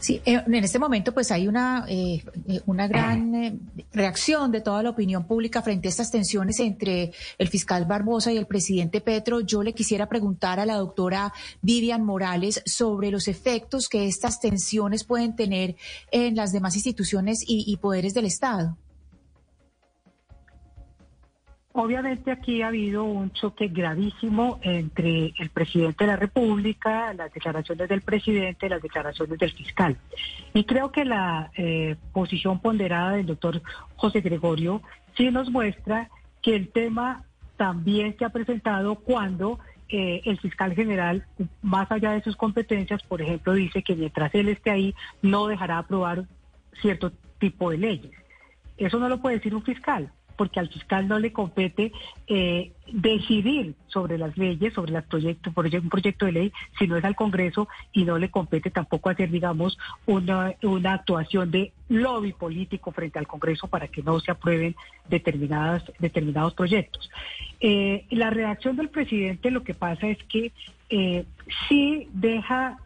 Sí, 0.00 0.20
eh, 0.24 0.42
en 0.46 0.64
este 0.64 0.78
momento 0.78 1.12
pues 1.12 1.30
hay 1.30 1.48
una, 1.48 1.84
eh, 1.88 2.22
eh, 2.48 2.60
una 2.66 2.88
gran 2.88 3.60
reacción 3.92 4.50
de 4.52 4.60
toda 4.60 4.82
la 4.82 4.90
opinión 4.90 5.24
pública 5.24 5.62
frente 5.62 5.88
a 5.88 5.90
estas 5.90 6.10
tensiones 6.10 6.60
entre 6.60 7.12
el 7.38 7.48
fiscal 7.48 7.84
Barbosa 7.84 8.32
y 8.32 8.36
el 8.36 8.46
presidente 8.46 9.00
Petro. 9.00 9.40
Yo 9.40 9.62
le 9.62 9.72
quisiera 9.72 10.08
preguntar 10.08 10.60
a 10.60 10.66
la 10.66 10.76
doctora 10.76 11.32
Vivian 11.62 12.04
Morales 12.04 12.62
sobre 12.66 13.10
los 13.10 13.28
efectos 13.28 13.88
que 13.88 14.06
estas 14.06 14.40
tensiones 14.40 15.04
pueden 15.04 15.36
tener 15.36 15.76
en 16.10 16.36
las 16.36 16.52
demás 16.52 16.74
instituciones 16.74 17.44
y 17.46 17.76
poderes 17.76 18.14
del 18.14 18.26
Estado. 18.26 18.76
Obviamente 21.80 22.32
aquí 22.32 22.60
ha 22.62 22.66
habido 22.66 23.04
un 23.04 23.30
choque 23.30 23.68
gravísimo 23.68 24.58
entre 24.62 25.32
el 25.38 25.48
presidente 25.50 26.02
de 26.02 26.10
la 26.10 26.16
República, 26.16 27.14
las 27.14 27.32
declaraciones 27.32 27.88
del 27.88 28.00
presidente, 28.00 28.68
las 28.68 28.82
declaraciones 28.82 29.38
del 29.38 29.52
fiscal. 29.52 29.96
Y 30.54 30.64
creo 30.64 30.90
que 30.90 31.04
la 31.04 31.52
eh, 31.56 31.94
posición 32.12 32.58
ponderada 32.58 33.12
del 33.12 33.26
doctor 33.26 33.62
José 33.94 34.22
Gregorio 34.22 34.82
sí 35.16 35.30
nos 35.30 35.52
muestra 35.52 36.10
que 36.42 36.56
el 36.56 36.68
tema 36.70 37.22
también 37.56 38.16
se 38.18 38.24
ha 38.24 38.30
presentado 38.30 38.96
cuando 38.96 39.60
eh, 39.88 40.20
el 40.24 40.40
fiscal 40.40 40.74
general, 40.74 41.26
más 41.62 41.92
allá 41.92 42.10
de 42.10 42.22
sus 42.22 42.34
competencias, 42.34 43.04
por 43.04 43.22
ejemplo, 43.22 43.52
dice 43.52 43.84
que 43.84 43.94
mientras 43.94 44.34
él 44.34 44.48
esté 44.48 44.72
ahí, 44.72 44.96
no 45.22 45.46
dejará 45.46 45.78
aprobar 45.78 46.24
cierto 46.82 47.12
tipo 47.38 47.70
de 47.70 47.78
leyes. 47.78 48.12
Eso 48.76 48.98
no 48.98 49.08
lo 49.08 49.22
puede 49.22 49.36
decir 49.36 49.54
un 49.54 49.62
fiscal 49.62 50.10
porque 50.38 50.60
al 50.60 50.68
fiscal 50.68 51.08
no 51.08 51.18
le 51.18 51.32
compete 51.32 51.92
eh, 52.28 52.70
decidir 52.90 53.74
sobre 53.88 54.16
las 54.16 54.38
leyes, 54.38 54.72
sobre 54.72 54.92
los 54.92 55.04
proyectos, 55.04 55.52
un 55.54 55.90
proyecto 55.90 56.26
de 56.26 56.32
ley, 56.32 56.52
sino 56.78 56.96
es 56.96 57.04
al 57.04 57.16
Congreso 57.16 57.68
y 57.92 58.04
no 58.04 58.16
le 58.18 58.30
compete 58.30 58.70
tampoco 58.70 59.10
hacer, 59.10 59.30
digamos, 59.30 59.76
una, 60.06 60.54
una 60.62 60.94
actuación 60.94 61.50
de 61.50 61.72
lobby 61.88 62.32
político 62.32 62.92
frente 62.92 63.18
al 63.18 63.26
Congreso 63.26 63.66
para 63.66 63.88
que 63.88 64.02
no 64.02 64.20
se 64.20 64.30
aprueben 64.30 64.76
determinadas, 65.08 65.82
determinados 65.98 66.54
proyectos. 66.54 67.10
Eh, 67.60 68.06
la 68.10 68.30
reacción 68.30 68.76
del 68.76 68.90
presidente 68.90 69.50
lo 69.50 69.64
que 69.64 69.74
pasa 69.74 70.06
es 70.06 70.22
que 70.24 70.52
eh, 70.88 71.24
sí 71.68 72.08
deja 72.12 72.78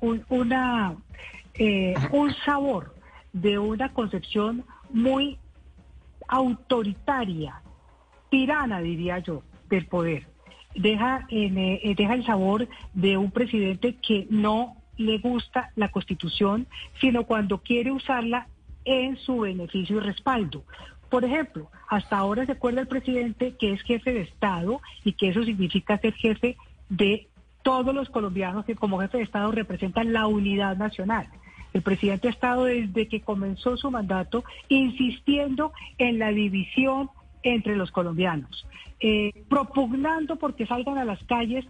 un, 0.00 0.24
una, 0.28 0.96
un 2.12 2.34
sabor 2.44 2.94
de 3.32 3.58
una 3.58 3.92
concepción 3.92 4.64
muy 4.90 5.38
autoritaria, 6.28 7.62
tirana, 8.30 8.80
diría 8.80 9.18
yo, 9.18 9.42
del 9.68 9.86
poder. 9.86 10.26
Deja, 10.74 11.26
eh, 11.30 11.94
deja 11.96 12.14
el 12.14 12.26
sabor 12.26 12.68
de 12.92 13.16
un 13.16 13.30
presidente 13.30 13.96
que 13.96 14.26
no 14.30 14.76
le 14.96 15.18
gusta 15.18 15.70
la 15.74 15.90
constitución, 15.90 16.66
sino 17.00 17.24
cuando 17.24 17.58
quiere 17.58 17.92
usarla 17.92 18.48
en 18.84 19.16
su 19.16 19.40
beneficio 19.40 19.96
y 19.96 20.00
respaldo. 20.00 20.64
Por 21.10 21.24
ejemplo, 21.24 21.70
hasta 21.88 22.18
ahora 22.18 22.46
se 22.46 22.52
acuerda 22.52 22.80
el 22.80 22.88
presidente 22.88 23.54
que 23.58 23.72
es 23.72 23.82
jefe 23.82 24.12
de 24.12 24.22
Estado 24.22 24.80
y 25.04 25.12
que 25.12 25.28
eso 25.28 25.44
significa 25.44 25.98
ser 25.98 26.14
jefe 26.14 26.56
de 26.88 27.28
todos 27.62 27.94
los 27.94 28.08
colombianos 28.10 28.64
que 28.64 28.76
como 28.76 29.00
jefe 29.00 29.18
de 29.18 29.24
Estado 29.24 29.50
representan 29.50 30.12
la 30.12 30.26
unidad 30.26 30.76
nacional. 30.76 31.28
El 31.76 31.82
presidente 31.82 32.28
ha 32.28 32.30
estado 32.30 32.64
desde 32.64 33.06
que 33.06 33.20
comenzó 33.20 33.76
su 33.76 33.90
mandato 33.90 34.44
insistiendo 34.70 35.74
en 35.98 36.18
la 36.18 36.30
división 36.30 37.10
entre 37.42 37.76
los 37.76 37.90
colombianos, 37.90 38.66
eh, 38.98 39.44
propugnando 39.50 40.36
porque 40.36 40.64
salgan 40.64 40.96
a 40.96 41.04
las 41.04 41.22
calles 41.24 41.66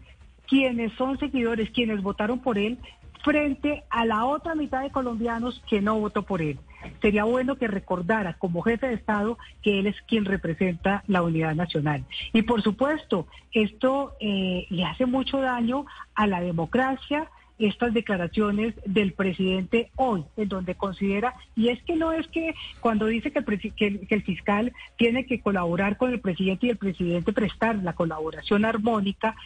quienes 0.46 0.92
son 0.92 1.18
seguidores, 1.18 1.70
quienes 1.70 2.02
votaron 2.02 2.38
por 2.38 2.56
él, 2.56 2.78
frente 3.24 3.82
a 3.90 4.04
la 4.04 4.26
otra 4.26 4.54
mitad 4.54 4.82
de 4.82 4.92
colombianos 4.92 5.60
que 5.68 5.80
no 5.80 5.98
votó 5.98 6.22
por 6.22 6.40
él. 6.40 6.60
Sería 7.02 7.24
bueno 7.24 7.56
que 7.56 7.66
recordara 7.66 8.34
como 8.34 8.62
jefe 8.62 8.86
de 8.86 8.94
Estado 8.94 9.38
que 9.60 9.80
él 9.80 9.88
es 9.88 10.00
quien 10.02 10.24
representa 10.24 11.02
la 11.08 11.22
unidad 11.22 11.56
nacional. 11.56 12.04
Y 12.32 12.42
por 12.42 12.62
supuesto, 12.62 13.26
esto 13.50 14.12
eh, 14.20 14.68
le 14.70 14.84
hace 14.84 15.04
mucho 15.04 15.40
daño 15.40 15.84
a 16.14 16.28
la 16.28 16.40
democracia, 16.40 17.28
estas 17.58 17.94
declaraciones 17.94 18.74
del 18.84 19.12
presidente 19.12 19.90
hoy, 19.96 20.24
en 20.36 20.48
donde 20.48 20.74
considera, 20.74 21.34
y 21.54 21.68
es 21.68 21.82
que 21.82 21.96
no 21.96 22.12
es 22.12 22.26
que 22.28 22.54
cuando 22.80 23.06
dice 23.06 23.30
que 23.30 23.38
el, 23.38 24.06
que 24.06 24.14
el, 24.14 24.22
fiscal 24.22 24.72
tiene 24.96 25.26
que 25.26 25.40
colaborar 25.40 25.96
con 25.96 26.12
el 26.12 26.20
presidente 26.20 26.66
y 26.66 26.70
el 26.70 26.76
presidente 26.76 27.32
prestar 27.32 27.76
la 27.76 27.94
colaboración 27.94 28.64
armónica, 28.64 29.36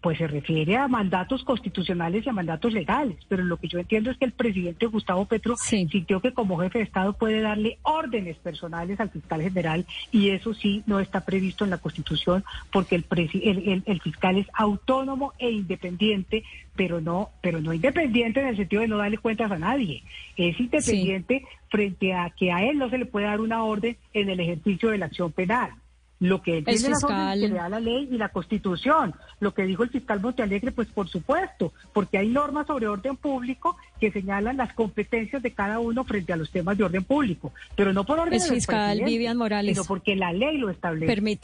pues 0.00 0.18
se 0.18 0.26
refiere 0.26 0.76
a 0.76 0.88
mandatos 0.88 1.44
constitucionales 1.44 2.24
y 2.24 2.28
a 2.28 2.32
mandatos 2.32 2.72
legales. 2.72 3.18
Pero 3.28 3.44
lo 3.44 3.58
que 3.58 3.68
yo 3.68 3.78
entiendo 3.78 4.10
es 4.10 4.16
que 4.16 4.24
el 4.24 4.32
presidente 4.32 4.86
Gustavo 4.86 5.26
Petro 5.26 5.56
sintió 5.56 6.20
que 6.20 6.32
como 6.32 6.58
jefe 6.58 6.78
de 6.78 6.84
Estado 6.84 7.12
puede 7.12 7.40
darle 7.40 7.78
órdenes 7.82 8.36
personales 8.38 8.98
al 8.98 9.10
fiscal 9.10 9.42
general 9.42 9.84
y 10.10 10.30
eso 10.30 10.54
sí 10.54 10.82
no 10.86 11.00
está 11.00 11.24
previsto 11.24 11.64
en 11.64 11.70
la 11.70 11.78
Constitución 11.78 12.44
porque 12.72 12.96
el, 12.96 13.04
el, 13.10 13.82
el, 13.84 14.00
fiscal 14.00 14.38
es 14.38 14.46
autónomo 14.54 15.34
e 15.38 15.50
independiente, 15.50 16.44
pero 16.76 17.00
no, 17.00 17.30
pero 17.42 17.60
no 17.60 17.74
independiente 17.74 18.40
en 18.40 18.48
el 18.48 18.56
sentido 18.56 18.82
de 18.82 18.88
no 18.88 18.96
darle 18.96 19.18
cuentas 19.18 19.50
a 19.50 19.58
nadie. 19.58 20.02
Es 20.36 20.58
independiente 20.58 21.44
frente 21.68 22.14
a 22.14 22.30
que 22.30 22.52
a 22.52 22.64
él 22.64 22.78
no 22.78 22.88
se 22.88 22.98
le 22.98 23.06
puede 23.06 23.26
dar 23.26 23.40
una 23.40 23.64
orden 23.64 23.96
en 24.14 24.30
el 24.30 24.40
ejercicio 24.40 24.88
de 24.88 24.98
la 24.98 25.06
acción 25.06 25.30
penal. 25.30 25.72
Lo 26.20 26.42
que 26.42 26.62
tiene 26.62 26.94
fiscal... 26.94 27.40
que 27.40 27.48
le 27.48 27.54
da 27.54 27.68
la 27.68 27.80
ley 27.80 28.08
y 28.10 28.18
la 28.18 28.28
constitución. 28.28 29.14
Lo 29.40 29.54
que 29.54 29.64
dijo 29.64 29.82
el 29.82 29.88
fiscal 29.90 30.20
Montealegre, 30.20 30.70
pues 30.70 30.88
por 30.88 31.08
supuesto, 31.08 31.72
porque 31.94 32.18
hay 32.18 32.28
normas 32.28 32.66
sobre 32.66 32.86
orden 32.86 33.16
público 33.16 33.76
que 33.98 34.12
señalan 34.12 34.58
las 34.58 34.74
competencias 34.74 35.42
de 35.42 35.50
cada 35.52 35.78
uno 35.78 36.04
frente 36.04 36.32
a 36.32 36.36
los 36.36 36.50
temas 36.50 36.76
de 36.76 36.84
orden 36.84 37.04
público, 37.04 37.52
pero 37.74 37.92
no 37.94 38.04
por 38.04 38.18
orden 38.18 38.34
el 38.34 38.48
fiscal 38.48 39.00
Vivian 39.02 39.36
Morales, 39.36 39.76
sino 39.76 39.86
porque 39.86 40.14
la 40.14 40.32
ley 40.32 40.58
lo 40.58 40.68
establece. 40.68 41.40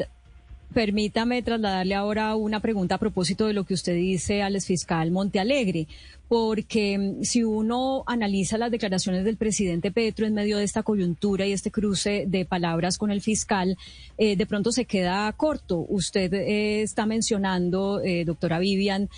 Permítame 0.75 1.43
trasladarle 1.43 1.95
ahora 1.95 2.35
una 2.35 2.61
pregunta 2.61 2.97
a 2.97 2.99
propósito 2.99 3.47
de 3.47 3.55
lo 3.55 3.65
que 3.65 3.73
usted 3.73 3.95
dice 3.95 4.43
al 4.43 4.61
fiscal 4.61 5.11
Montealegre, 5.11 5.87
porque 6.29 6.99
mm, 6.99 7.23
si 7.23 7.45
uno 7.45 8.03
analiza 8.07 8.59
las 8.59 8.71
declaraciones 8.71 9.25
del 9.25 9.37
presidente 9.37 9.91
Petro 9.91 10.27
en 10.27 10.35
medio 10.35 10.59
de 10.59 10.65
esta 10.65 10.83
coyuntura 10.83 11.47
y 11.47 11.53
este 11.53 11.71
cruce 11.71 12.25
de 12.27 12.45
palabras 12.45 12.99
con 12.99 13.11
el 13.11 13.21
fiscal, 13.21 13.77
eh, 14.19 14.37
de 14.37 14.47
pronto 14.47 14.73
se 14.73 14.85
queda 14.85 15.31
corto. 15.33 15.85
Usted 15.89 16.33
eh, 16.35 16.83
está 16.83 17.07
mencionando, 17.07 18.01
eh, 18.03 18.25
doctora 18.25 18.59
Vivian, 18.59 19.09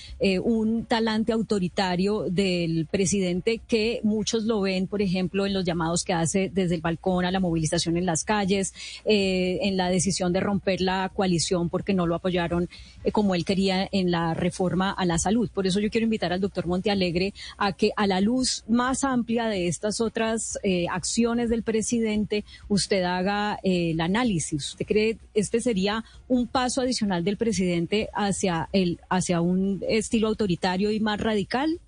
un 0.42 0.84
talante 0.84 1.32
autoritario 1.32 2.24
del 2.28 2.86
presidente 2.86 3.60
que 3.66 4.00
muchos 4.02 4.44
lo 4.44 4.60
ven, 4.60 4.86
por 4.86 5.02
ejemplo, 5.02 5.46
en 5.46 5.54
los 5.54 5.64
llamados 5.64 6.04
que 6.04 6.12
hace 6.12 6.50
desde 6.52 6.74
el 6.74 6.80
balcón 6.80 7.24
a 7.24 7.30
la 7.30 7.40
movilización 7.40 7.96
en 7.96 8.06
las 8.06 8.24
calles, 8.24 8.74
en 9.04 9.76
la 9.76 9.88
decisión 9.88 10.32
de 10.32 10.40
romper 10.40 10.80
la 10.80 11.10
coalición 11.14 11.68
porque 11.68 11.94
no 11.94 12.06
lo 12.06 12.14
apoyaron 12.14 12.68
como 13.12 13.34
él 13.34 13.44
quería 13.44 13.88
en 13.90 14.10
la 14.10 14.34
reforma 14.34 14.90
a 14.90 15.04
la 15.04 15.18
salud. 15.18 15.48
Por 15.52 15.66
eso 15.66 15.80
yo 15.80 15.90
quiero 15.90 16.04
invitar 16.04 16.32
al 16.32 16.40
doctor 16.40 16.66
Monte 16.66 16.90
Alegre 16.98 17.32
a 17.56 17.72
que 17.72 17.92
a 17.96 18.06
la 18.06 18.20
luz 18.20 18.64
más 18.68 19.04
amplia 19.04 19.46
de 19.46 19.68
estas 19.68 20.00
otras 20.00 20.58
acciones 20.90 21.48
del 21.48 21.62
presidente, 21.62 22.44
usted 22.68 23.04
haga 23.04 23.58
el 23.62 24.00
análisis. 24.00 24.72
¿Usted 24.72 24.86
cree 24.86 25.18
este 25.34 25.60
sería 25.60 26.04
un 26.26 26.48
paso 26.48 26.80
adicional 26.80 27.22
del 27.24 27.36
presidente 27.36 28.08
hacia 28.14 28.68
el 28.72 29.00
hacia 29.08 29.40
un 29.40 29.82
estilo 29.88 30.28
autoritario 30.28 30.90
y 30.90 31.00
más 31.00 31.20
radical? 31.20 31.80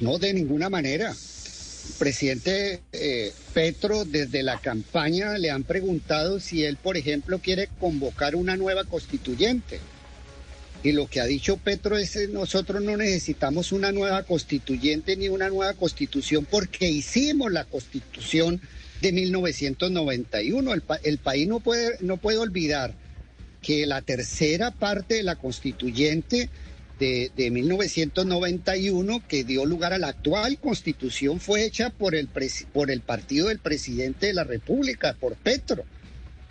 No, 0.00 0.18
de 0.18 0.34
ninguna 0.34 0.68
manera. 0.68 1.14
Presidente 1.98 2.80
eh, 2.92 3.32
Petro, 3.54 4.04
desde 4.04 4.42
la 4.42 4.58
campaña 4.58 5.38
le 5.38 5.50
han 5.50 5.62
preguntado 5.62 6.40
si 6.40 6.64
él, 6.64 6.76
por 6.76 6.96
ejemplo, 6.96 7.38
quiere 7.38 7.68
convocar 7.80 8.34
una 8.34 8.56
nueva 8.56 8.84
constituyente. 8.84 9.80
Y 10.84 10.92
lo 10.92 11.06
que 11.06 11.20
ha 11.20 11.26
dicho 11.26 11.58
Petro 11.58 11.96
es 11.96 12.12
que 12.12 12.28
nosotros 12.28 12.82
no 12.82 12.96
necesitamos 12.96 13.70
una 13.70 13.92
nueva 13.92 14.24
constituyente 14.24 15.16
ni 15.16 15.28
una 15.28 15.48
nueva 15.48 15.74
constitución 15.74 16.44
porque 16.50 16.88
hicimos 16.88 17.52
la 17.52 17.64
constitución 17.64 18.60
de 19.00 19.12
1991. 19.12 20.74
El, 20.74 20.82
el 21.04 21.18
país 21.18 21.46
no 21.46 21.60
puede, 21.60 21.96
no 22.00 22.16
puede 22.16 22.38
olvidar 22.38 22.94
que 23.60 23.86
la 23.86 24.02
tercera 24.02 24.72
parte 24.72 25.14
de 25.14 25.22
la 25.22 25.36
constituyente 25.36 26.50
de, 26.98 27.30
de, 27.36 27.50
1991, 27.50 29.22
que 29.26 29.44
dio 29.44 29.64
lugar 29.64 29.92
a 29.92 29.98
la 29.98 30.08
actual 30.08 30.58
constitución, 30.58 31.40
fue 31.40 31.64
hecha 31.64 31.90
por 31.90 32.14
el, 32.14 32.28
por 32.72 32.90
el 32.90 33.00
partido 33.00 33.48
del 33.48 33.60
presidente 33.60 34.26
de 34.26 34.34
la 34.34 34.44
República, 34.44 35.16
por 35.18 35.36
Petro. 35.36 35.84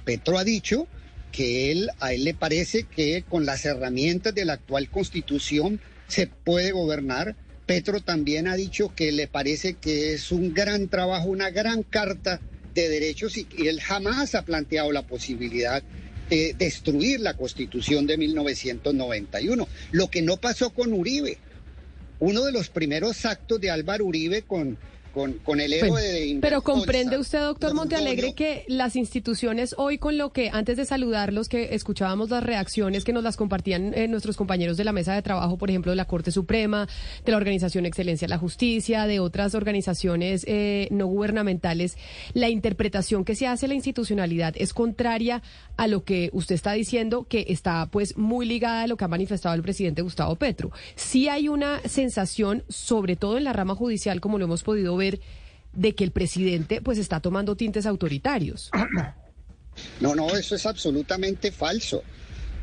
Petro 0.04 0.38
ha 0.38 0.44
dicho 0.44 0.88
que 1.32 1.72
él, 1.72 1.90
a 2.00 2.14
él 2.14 2.24
le 2.24 2.34
parece 2.34 2.84
que 2.84 3.24
con 3.28 3.46
las 3.46 3.66
herramientas 3.66 4.36
de 4.36 4.46
la 4.46 4.54
actual 4.54 4.90
constitución 4.90 5.80
se 6.08 6.28
puede 6.28 6.72
gobernar 6.72 7.36
Petro 7.72 8.02
también 8.02 8.50
ha 8.50 8.58
dicho 8.58 8.94
que 8.94 9.14
le 9.14 9.28
parece 9.28 9.76
que 9.76 10.14
es 10.14 10.34
un 10.34 10.54
gran 10.54 10.90
trabajo, 10.90 11.30
una 11.30 11.52
gran 11.52 11.84
carta 11.84 12.42
de 12.74 12.90
derechos 12.90 13.38
y, 13.38 13.48
él 13.66 13.80
jamás 13.80 14.36
ha 14.36 14.44
planteado 14.44 14.92
la 14.92 15.04
posibilidad 15.04 15.82
de 16.30 16.54
destruir 16.58 17.22
la 17.22 17.38
constitución 17.38 18.08
de 18.08 18.18
1991. 18.18 19.70
Lo 19.92 20.10
que 20.10 20.22
no 20.22 20.36
pasó 20.36 20.72
con 20.72 20.92
Uribe. 20.92 21.38
Uno 22.20 22.44
de 22.44 22.52
los 22.52 22.68
primeros 22.68 23.26
actos 23.26 23.62
de 23.62 23.72
Álvaro 23.72 24.06
Uribe 24.06 24.42
con 24.42 24.78
con, 25.14 25.34
con 25.34 25.60
el 25.60 25.74
héroe 25.74 26.02
de 26.02 26.40
Pero 26.42 26.62
comprende 26.62 27.18
usted, 27.18 27.40
doctor 27.40 27.74
Montealegre, 27.74 28.34
que 28.34 28.66
las 28.68 28.96
instituciones 28.96 29.76
hoy 29.78 29.98
con 29.98 30.18
lo 30.18 30.32
que, 30.32 30.50
antes 30.52 30.78
de 30.78 30.86
saludarlos, 30.86 31.50
que 31.50 31.76
escuchábamos 31.76 32.30
las 32.30 32.44
reacciones 32.44 33.04
que 33.04 33.14
nos 33.14 33.24
las 33.24 33.38
compartían 33.38 33.94
eh, 33.94 34.08
nuestros 34.08 34.38
compañeros 34.38 34.78
de 34.78 34.84
la 34.84 34.92
mesa 34.92 35.14
de 35.14 35.22
trabajo, 35.22 35.58
por 35.58 35.70
ejemplo, 35.70 35.92
de 35.92 35.96
la 35.96 36.06
Corte 36.06 36.32
Suprema, 36.32 36.88
de 37.26 37.32
la 37.32 37.38
Organización 37.38 37.86
Excelencia 37.86 38.28
de 38.28 38.30
la 38.30 38.38
Justicia, 38.38 39.08
de 39.08 39.20
otras 39.20 39.56
organizaciones 39.56 40.46
eh, 40.48 40.88
no 40.92 41.08
gubernamentales, 41.08 41.98
la 42.34 42.50
interpretación 42.50 43.26
que 43.26 43.36
se 43.36 43.48
hace 43.48 43.66
a 43.66 43.70
la 43.70 43.76
institucionalidad 43.76 44.54
es 44.58 44.74
contraria 44.74 45.42
a 45.78 45.88
lo 45.88 46.04
que 46.04 46.30
usted 46.34 46.56
está 46.56 46.74
diciendo, 46.74 47.26
que 47.28 47.46
está 47.50 47.88
pues 47.88 48.18
muy 48.18 48.46
ligada 48.46 48.84
a 48.84 48.88
lo 48.88 48.98
que 48.98 49.06
ha 49.06 49.08
manifestado 49.08 49.56
el 49.56 49.62
presidente 49.62 50.02
Gustavo 50.02 50.36
Petro. 50.36 50.72
Sí 50.96 51.28
hay 51.28 51.50
una 51.50 51.80
sensación, 51.88 52.64
sobre 52.70 53.16
todo 53.16 53.38
en 53.38 53.44
la 53.44 53.54
rama 53.54 53.76
judicial, 53.76 54.22
como 54.22 54.38
lo 54.38 54.46
hemos 54.46 54.64
podido 54.64 54.96
ver, 54.96 55.01
de 55.74 55.96
que 55.96 56.04
el 56.04 56.12
presidente 56.12 56.82
pues 56.82 56.98
está 56.98 57.20
tomando 57.20 57.56
tintes 57.56 57.86
autoritarios. 57.86 58.70
No, 60.02 60.16
no, 60.16 60.36
eso 60.36 60.56
es 60.56 60.66
absolutamente 60.66 61.52
falso. 61.52 62.04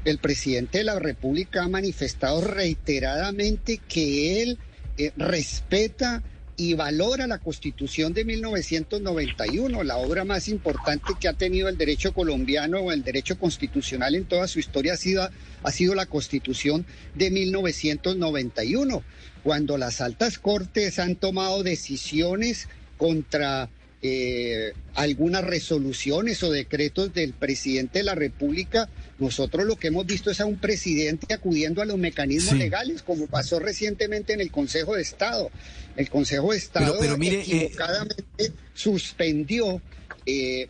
El 0.04 0.18
presidente 0.18 0.78
de 0.78 0.84
la 0.84 0.98
República 0.98 1.64
ha 1.64 1.68
manifestado 1.68 2.40
reiteradamente 2.42 3.78
que 3.88 4.42
él 4.42 4.58
eh, 4.98 5.12
respeta 5.16 6.22
y 6.60 6.74
valora 6.74 7.28
la 7.28 7.38
Constitución 7.38 8.12
de 8.12 8.24
1991, 8.24 9.84
la 9.84 9.96
obra 9.96 10.24
más 10.24 10.48
importante 10.48 11.14
que 11.18 11.28
ha 11.28 11.32
tenido 11.32 11.68
el 11.68 11.78
derecho 11.78 12.12
colombiano 12.12 12.80
o 12.80 12.90
el 12.90 13.04
derecho 13.04 13.38
constitucional 13.38 14.16
en 14.16 14.26
toda 14.26 14.48
su 14.48 14.58
historia 14.58 14.94
ha 14.94 14.96
sido, 14.96 15.30
ha 15.62 15.70
sido 15.70 15.94
la 15.94 16.06
Constitución 16.06 16.84
de 17.14 17.30
1991 17.30 19.04
cuando 19.44 19.78
las 19.78 20.00
altas 20.00 20.40
cortes 20.40 20.98
han 20.98 21.14
tomado 21.14 21.62
decisiones 21.62 22.68
contra 22.96 23.70
eh, 24.00 24.74
algunas 24.94 25.42
resoluciones 25.42 26.42
o 26.44 26.52
decretos 26.52 27.12
del 27.12 27.32
presidente 27.32 27.98
de 27.98 28.04
la 28.04 28.14
República, 28.14 28.88
nosotros 29.18 29.64
lo 29.66 29.76
que 29.76 29.88
hemos 29.88 30.06
visto 30.06 30.30
es 30.30 30.40
a 30.40 30.46
un 30.46 30.58
presidente 30.58 31.34
acudiendo 31.34 31.82
a 31.82 31.84
los 31.84 31.98
mecanismos 31.98 32.54
legales, 32.54 33.02
como 33.02 33.26
pasó 33.26 33.58
recientemente 33.58 34.32
en 34.32 34.40
el 34.40 34.52
Consejo 34.52 34.94
de 34.94 35.02
Estado. 35.02 35.50
El 35.96 36.08
Consejo 36.10 36.52
de 36.52 36.58
Estado 36.58 36.96
pero, 37.00 37.18
mire, 37.18 37.38
eh, 37.38 37.40
equivocadamente 37.40 38.52
suspendió 38.72 39.82
eh, 40.26 40.68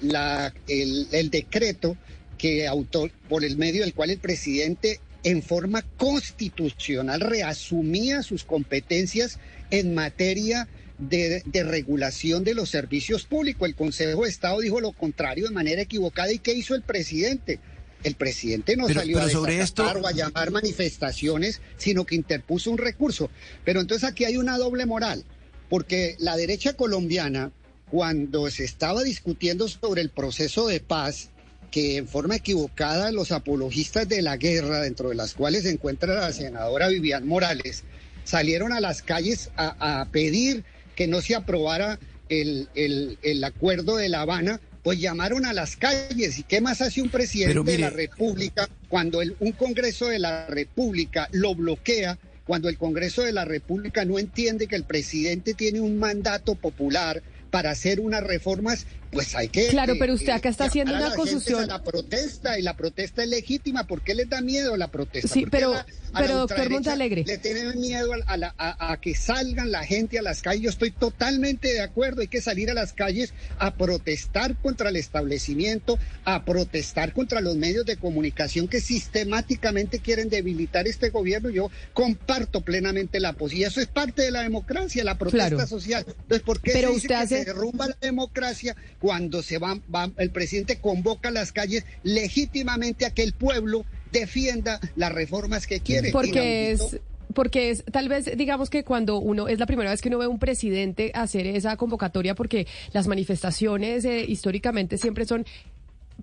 la, 0.00 0.54
el, 0.66 1.06
el, 1.12 1.28
decreto 1.28 1.98
que 2.38 2.66
autor, 2.66 3.10
por 3.28 3.44
el 3.44 3.58
medio 3.58 3.82
del 3.82 3.92
cual 3.92 4.08
el 4.08 4.18
presidente 4.18 5.00
en 5.22 5.42
forma 5.42 5.82
constitucional 5.98 7.20
reasumía 7.20 8.22
sus 8.22 8.44
competencias 8.44 9.38
en 9.70 9.94
materia 9.94 10.64
de, 10.64 10.70
regulación 11.00 12.44
de 12.44 12.54
los 12.54 12.70
servicios 12.70 13.24
públicos. 13.24 13.68
El 13.68 13.74
Consejo 13.74 14.24
de 14.24 14.30
Estado 14.30 14.60
dijo 14.60 14.80
lo 14.80 14.92
contrario 14.92 15.48
de 15.48 15.54
manera 15.54 15.82
equivocada. 15.82 16.32
¿Y 16.32 16.38
qué 16.38 16.52
hizo 16.52 16.74
el 16.74 16.82
presidente? 16.82 17.60
El 18.02 18.14
presidente 18.14 18.76
no 18.76 18.88
salió 18.88 19.20
a 19.20 19.28
sobre 19.28 19.60
esto... 19.60 19.84
o 19.84 20.06
a 20.06 20.12
llamar 20.12 20.50
manifestaciones, 20.50 21.60
sino 21.76 22.06
que 22.06 22.14
interpuso 22.14 22.70
un 22.70 22.78
recurso. 22.78 23.30
Pero 23.64 23.80
entonces 23.80 24.08
aquí 24.08 24.24
hay 24.24 24.36
una 24.36 24.56
doble 24.56 24.86
moral, 24.86 25.24
porque 25.68 26.16
la 26.18 26.36
derecha 26.36 26.72
colombiana, 26.74 27.52
cuando 27.90 28.50
se 28.50 28.64
estaba 28.64 29.02
discutiendo 29.02 29.68
sobre 29.68 30.00
el 30.00 30.08
proceso 30.08 30.66
de 30.66 30.80
paz, 30.80 31.30
que 31.70 31.98
en 31.98 32.08
forma 32.08 32.36
equivocada 32.36 33.12
los 33.12 33.32
apologistas 33.32 34.08
de 34.08 34.22
la 34.22 34.36
guerra, 34.36 34.80
dentro 34.80 35.10
de 35.10 35.14
las 35.14 35.34
cuales 35.34 35.62
se 35.62 35.70
encuentra 35.70 36.14
la 36.14 36.32
senadora 36.32 36.88
Vivian 36.88 37.26
Morales, 37.26 37.84
salieron 38.24 38.72
a 38.72 38.80
las 38.80 39.02
calles 39.02 39.50
a, 39.56 40.06
pedir 40.10 40.64
que 41.00 41.06
no 41.06 41.22
se 41.22 41.34
aprobara 41.34 41.98
el, 42.28 42.68
el, 42.74 43.44
acuerdo 43.44 43.96
de 43.96 44.10
La 44.10 44.20
Habana, 44.20 44.60
pues 44.82 45.00
llamaron 45.00 45.46
a 45.46 45.54
las 45.54 45.76
calles. 45.76 46.38
¿Y 46.38 46.42
qué 46.42 46.60
más 46.60 46.82
hace 46.82 47.00
un 47.00 47.08
presidente 47.08 47.72
de 47.72 47.78
la 47.78 47.88
República 47.88 48.68
cuando 48.90 49.22
el, 49.22 49.34
un 49.40 49.52
Congreso 49.52 50.08
de 50.08 50.18
la 50.18 50.46
República 50.48 51.26
lo 51.32 51.54
bloquea? 51.54 52.18
Cuando 52.44 52.68
el 52.68 52.76
Congreso 52.76 53.22
de 53.22 53.32
la 53.32 53.46
República 53.46 54.04
no 54.04 54.18
entiende 54.18 54.66
que 54.66 54.76
el 54.76 54.84
presidente 54.84 55.54
tiene 55.54 55.80
un 55.80 55.98
mandato 55.98 56.54
popular 56.54 57.22
para 57.50 57.70
hacer 57.70 57.98
unas 57.98 58.22
reformas 58.22 58.84
pues 59.10 59.34
hay 59.34 59.48
que... 59.48 59.68
Claro, 59.68 59.94
pero 59.98 60.14
usted 60.14 60.30
acá 60.30 60.48
está 60.48 60.64
haciendo 60.64 60.94
una 60.94 61.14
confusión. 61.14 61.66
La 61.66 61.82
protesta 61.82 62.58
y 62.58 62.62
la 62.62 62.76
protesta 62.76 63.22
es 63.22 63.28
legítima. 63.28 63.84
¿Por 63.84 64.02
qué 64.02 64.14
les 64.14 64.28
da 64.28 64.40
miedo 64.40 64.76
la 64.76 64.88
protesta? 64.88 65.28
Sí, 65.28 65.46
pero, 65.50 65.74
pero 66.16 66.38
doctor 66.38 66.70
Montalegre. 66.70 67.24
Le 67.26 67.38
tienen 67.38 67.80
miedo 67.80 68.12
a, 68.26 68.96
que 69.00 69.14
salgan 69.14 69.72
la 69.72 69.84
gente 69.84 70.18
a 70.18 70.22
las 70.22 70.42
calles. 70.42 70.62
Yo 70.62 70.70
estoy 70.70 70.92
totalmente 70.92 71.72
de 71.72 71.80
acuerdo. 71.80 72.20
Hay 72.20 72.28
que 72.28 72.40
salir 72.40 72.70
a 72.70 72.74
las 72.74 72.92
calles 72.92 73.34
a 73.58 73.74
protestar 73.74 74.56
contra 74.56 74.90
el 74.90 74.96
establecimiento, 74.96 75.98
a 76.24 76.44
protestar 76.44 77.12
contra 77.12 77.40
los 77.40 77.56
medios 77.56 77.86
de 77.86 77.96
comunicación 77.96 78.68
que 78.68 78.80
sistemáticamente 78.80 79.98
quieren 79.98 80.28
debilitar 80.28 80.86
este 80.86 81.10
gobierno. 81.10 81.50
Yo 81.50 81.70
comparto 81.94 82.60
plenamente 82.60 83.18
la 83.18 83.32
posición. 83.32 83.70
Eso 83.70 83.80
es 83.80 83.88
parte 83.88 84.22
de 84.22 84.30
la 84.30 84.42
democracia, 84.42 85.02
la 85.02 85.18
protesta 85.18 85.66
social. 85.66 86.04
Entonces, 86.06 86.42
¿por 86.42 86.60
qué 86.60 86.72
se 86.72 87.08
que 87.08 87.26
se 87.26 87.44
derrumba 87.44 87.88
la 87.88 87.96
democracia? 88.00 88.76
Cuando 89.00 89.42
se 89.42 89.58
va, 89.58 89.80
el 90.18 90.30
presidente 90.30 90.78
convoca 90.78 91.30
a 91.30 91.32
las 91.32 91.52
calles 91.52 91.84
legítimamente 92.04 93.06
a 93.06 93.10
que 93.10 93.22
el 93.22 93.32
pueblo 93.32 93.84
defienda 94.12 94.78
las 94.94 95.10
reformas 95.10 95.66
que 95.66 95.80
quiere. 95.80 96.12
Porque 96.12 96.70
es 96.70 97.00
porque 97.34 97.70
es 97.70 97.84
tal 97.84 98.08
vez 98.08 98.36
digamos 98.36 98.70
que 98.70 98.84
cuando 98.84 99.18
uno 99.18 99.48
es 99.48 99.58
la 99.60 99.66
primera 99.66 99.90
vez 99.90 100.00
que 100.00 100.08
uno 100.08 100.18
ve 100.18 100.24
a 100.24 100.28
un 100.28 100.40
presidente 100.40 101.12
hacer 101.14 101.46
esa 101.46 101.76
convocatoria 101.76 102.34
porque 102.34 102.66
las 102.92 103.06
manifestaciones 103.06 104.04
eh, 104.04 104.24
históricamente 104.26 104.98
siempre 104.98 105.24
son 105.24 105.46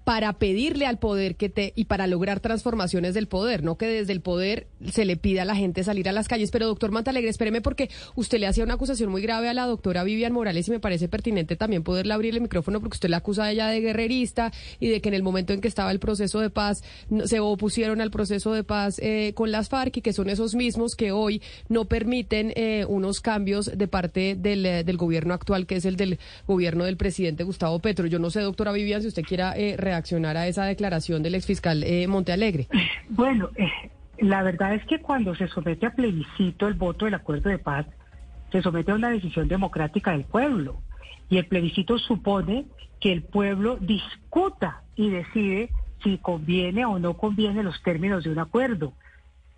para 0.03 0.33
pedirle 0.33 0.85
al 0.85 0.99
poder 0.99 1.35
que 1.35 1.49
te 1.49 1.73
y 1.75 1.85
para 1.85 2.07
lograr 2.07 2.39
transformaciones 2.39 3.13
del 3.13 3.27
poder, 3.27 3.63
no 3.63 3.77
que 3.77 3.87
desde 3.87 4.13
el 4.13 4.21
poder 4.21 4.67
se 4.91 5.05
le 5.05 5.17
pida 5.17 5.43
a 5.43 5.45
la 5.45 5.55
gente 5.55 5.83
salir 5.83 6.09
a 6.09 6.11
las 6.11 6.27
calles. 6.27 6.51
Pero 6.51 6.67
doctor 6.67 6.91
Mantalegre, 6.91 7.29
espéreme 7.29 7.61
porque 7.61 7.89
usted 8.15 8.39
le 8.39 8.47
hacía 8.47 8.63
una 8.63 8.75
acusación 8.75 9.09
muy 9.09 9.21
grave 9.21 9.49
a 9.49 9.53
la 9.53 9.65
doctora 9.65 10.03
Vivian 10.03 10.33
Morales 10.33 10.67
y 10.67 10.71
me 10.71 10.79
parece 10.79 11.07
pertinente 11.07 11.55
también 11.55 11.83
poderle 11.83 12.13
abrir 12.13 12.33
el 12.33 12.41
micrófono 12.41 12.79
porque 12.79 12.95
usted 12.95 13.09
la 13.09 13.17
acusa 13.17 13.45
a 13.45 13.51
ella 13.51 13.67
de 13.67 13.81
guerrerista 13.81 14.51
y 14.79 14.89
de 14.89 15.01
que 15.01 15.09
en 15.09 15.15
el 15.15 15.23
momento 15.23 15.53
en 15.53 15.61
que 15.61 15.67
estaba 15.67 15.91
el 15.91 15.99
proceso 15.99 16.39
de 16.39 16.49
paz 16.49 16.83
se 17.25 17.39
opusieron 17.39 18.01
al 18.01 18.11
proceso 18.11 18.53
de 18.53 18.63
paz 18.63 18.99
eh, 18.99 19.33
con 19.35 19.51
las 19.51 19.69
FARC 19.69 19.97
y 19.97 20.01
que 20.01 20.13
son 20.13 20.29
esos 20.29 20.55
mismos 20.55 20.95
que 20.95 21.11
hoy 21.11 21.41
no 21.69 21.85
permiten 21.85 22.53
eh, 22.55 22.85
unos 22.87 23.21
cambios 23.21 23.71
de 23.75 23.87
parte 23.87 24.35
del, 24.35 24.65
eh, 24.65 24.83
del, 24.83 24.97
gobierno 24.97 25.33
actual, 25.33 25.65
que 25.65 25.75
es 25.75 25.85
el 25.85 25.95
del 25.95 26.19
gobierno 26.47 26.83
del 26.85 26.97
presidente 26.97 27.43
Gustavo 27.43 27.79
Petro. 27.79 28.07
Yo 28.07 28.19
no 28.19 28.29
sé, 28.29 28.41
doctora 28.41 28.71
Vivian, 28.71 29.01
si 29.01 29.07
usted 29.07 29.23
quiera 29.23 29.53
reaccionar 29.87 30.35
a 30.37 30.47
esa 30.47 30.65
declaración 30.65 31.23
del 31.23 31.35
exfiscal 31.35 31.85
Montealegre. 32.07 32.67
Bueno, 33.09 33.49
la 34.19 34.43
verdad 34.43 34.73
es 34.73 34.85
que 34.85 34.99
cuando 34.99 35.33
se 35.35 35.47
somete 35.47 35.85
a 35.85 35.95
plebiscito 35.95 36.67
el 36.67 36.73
voto 36.73 37.05
del 37.05 37.13
acuerdo 37.13 37.49
de 37.49 37.59
paz, 37.59 37.85
se 38.51 38.61
somete 38.61 38.91
a 38.91 38.95
una 38.95 39.09
decisión 39.09 39.47
democrática 39.47 40.11
del 40.11 40.25
pueblo. 40.25 40.81
Y 41.29 41.37
el 41.37 41.45
plebiscito 41.45 41.97
supone 41.97 42.65
que 42.99 43.11
el 43.11 43.21
pueblo 43.23 43.77
discuta 43.77 44.83
y 44.95 45.09
decide 45.09 45.69
si 46.03 46.17
conviene 46.17 46.85
o 46.85 46.99
no 46.99 47.15
conviene 47.15 47.63
los 47.63 47.81
términos 47.83 48.23
de 48.23 48.31
un 48.31 48.39
acuerdo. 48.39 48.93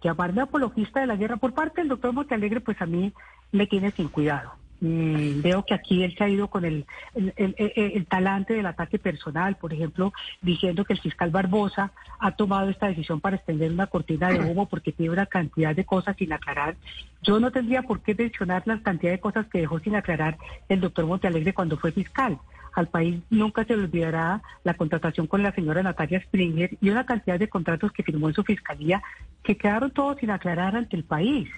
Llamarme 0.04 0.42
apologista 0.42 1.02
de 1.02 1.08
la 1.08 1.16
guerra 1.16 1.38
por 1.38 1.54
parte 1.54 1.82
del 1.82 1.90
doctor 1.90 2.14
Montalegre, 2.14 2.62
pues 2.62 2.82
a 2.82 2.86
mí 2.86 3.14
me 3.52 3.68
tiene 3.68 3.92
sin 3.92 4.08
cuidado. 4.10 4.59
Mm, 4.82 5.42
veo 5.42 5.66
que 5.66 5.74
aquí 5.74 6.04
él 6.04 6.16
se 6.18 6.24
ha 6.24 6.30
ido 6.30 6.48
con 6.48 6.64
el, 6.64 6.86
el, 7.16 8.06
talante 8.06 8.54
del 8.54 8.66
ataque 8.66 8.98
personal, 8.98 9.58
por 9.58 9.74
ejemplo, 9.74 10.14
diciendo 10.42 10.86
que 10.86 10.94
el 10.94 11.02
fiscal 11.02 11.32
Barbosa 11.32 11.92
ha 12.20 12.32
tomado 12.32 12.70
esta 12.70 12.88
decisión 12.88 13.20
para 13.20 13.36
extender 13.36 13.72
una 13.72 13.88
cortina 13.88 14.30
de 14.30 14.40
humo 14.40 14.68
porque 14.68 14.94
tiene 14.94 15.12
una 15.12 15.26
cantidad 15.26 15.76
de 15.76 15.84
cosas 15.84 16.16
sin 16.18 16.32
aclarar. 16.32 16.78
Yo 17.22 17.40
no 17.40 17.52
tendría 17.52 17.82
por 17.82 18.02
qué 18.02 18.16
mencionar 18.16 18.64
la 18.66 18.82
cantidad 18.82 19.12
de 19.12 19.20
cosas 19.20 19.48
que 19.48 19.60
dejó 19.60 19.80
sin 19.80 19.96
aclarar 19.96 20.38
el 20.70 20.80
doctor 20.80 21.06
Montalegre 21.06 21.54
cuando 21.54 21.78
fue 21.78 21.92
fiscal. 21.92 22.40
Al 22.74 22.88
país 22.88 23.20
nunca 23.30 23.66
se 23.66 23.76
le 23.76 23.84
olvidará 23.84 24.42
la 24.64 24.76
contratación 24.76 25.28
con 25.28 25.44
la 25.44 25.52
señora 25.52 25.84
Natalia 25.84 26.22
Springer 26.22 26.78
y 26.80 26.90
una 26.90 27.06
cantidad 27.06 27.38
de 27.38 27.50
contratos 27.50 27.92
que 27.92 28.04
firmó 28.04 28.30
en 28.30 28.36
su 28.36 28.44
fiscalía 28.44 29.02
que 29.44 29.58
quedaron 29.58 29.92
todos 29.92 30.20
sin 30.20 30.32
aclarar 30.32 30.78
ante 30.78 30.96
el 30.96 31.04
país. 31.04 31.50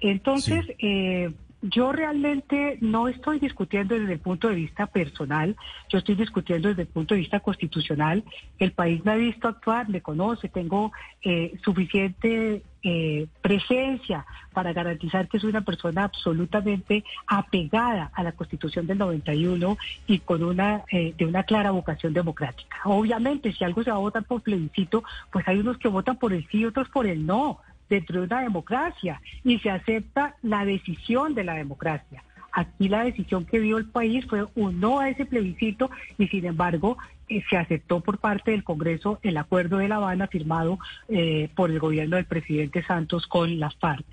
Entonces, 0.00 0.66
eh, 0.78 1.32
yo 1.62 1.92
realmente 1.92 2.78
no 2.80 3.08
estoy 3.08 3.38
discutiendo 3.38 3.98
desde 3.98 4.14
el 4.14 4.20
punto 4.20 4.48
de 4.48 4.54
vista 4.54 4.86
personal, 4.86 5.56
yo 5.88 5.98
estoy 5.98 6.14
discutiendo 6.14 6.68
desde 6.68 6.82
el 6.82 6.88
punto 6.88 7.14
de 7.14 7.20
vista 7.20 7.40
constitucional. 7.40 8.24
El 8.58 8.72
país 8.72 9.04
me 9.04 9.12
ha 9.12 9.16
visto 9.16 9.48
actuar, 9.48 9.88
me 9.88 10.00
conoce, 10.00 10.48
tengo 10.48 10.92
eh, 11.22 11.58
suficiente 11.64 12.62
eh, 12.82 13.26
presencia 13.42 14.26
para 14.52 14.72
garantizar 14.72 15.28
que 15.28 15.40
soy 15.40 15.50
una 15.50 15.62
persona 15.62 16.04
absolutamente 16.04 17.04
apegada 17.26 18.10
a 18.14 18.22
la 18.22 18.32
Constitución 18.32 18.86
del 18.86 18.98
91 18.98 19.76
y 20.06 20.20
con 20.20 20.42
una 20.42 20.84
eh, 20.92 21.14
de 21.16 21.26
una 21.26 21.42
clara 21.42 21.72
vocación 21.72 22.12
democrática. 22.12 22.76
Obviamente, 22.84 23.52
si 23.52 23.64
algo 23.64 23.82
se 23.82 23.90
va 23.90 23.96
a 23.96 24.00
votar 24.00 24.24
por 24.24 24.42
plebiscito, 24.42 25.02
pues 25.32 25.46
hay 25.48 25.58
unos 25.58 25.78
que 25.78 25.88
votan 25.88 26.16
por 26.16 26.32
el 26.32 26.46
sí 26.48 26.58
y 26.58 26.64
otros 26.66 26.88
por 26.90 27.06
el 27.06 27.26
no 27.26 27.60
dentro 27.88 28.20
de 28.20 28.26
una 28.26 28.42
democracia 28.42 29.20
y 29.44 29.58
se 29.58 29.70
acepta 29.70 30.36
la 30.42 30.64
decisión 30.64 31.34
de 31.34 31.44
la 31.44 31.54
democracia. 31.54 32.22
Aquí 32.52 32.88
la 32.88 33.04
decisión 33.04 33.44
que 33.44 33.60
dio 33.60 33.76
el 33.76 33.84
país 33.84 34.24
fue 34.26 34.46
un 34.54 34.80
no 34.80 34.98
a 34.98 35.10
ese 35.10 35.26
plebiscito 35.26 35.90
y 36.16 36.26
sin 36.28 36.46
embargo 36.46 36.96
eh, 37.28 37.42
se 37.50 37.58
aceptó 37.58 38.00
por 38.00 38.16
parte 38.18 38.52
del 38.52 38.64
Congreso 38.64 39.18
el 39.22 39.36
acuerdo 39.36 39.76
de 39.76 39.88
La 39.88 39.96
Habana 39.96 40.26
firmado 40.26 40.78
eh, 41.08 41.50
por 41.54 41.70
el 41.70 41.78
gobierno 41.80 42.16
del 42.16 42.24
presidente 42.24 42.82
Santos 42.82 43.26
con 43.26 43.60
las 43.60 43.76
FARC. 43.76 44.06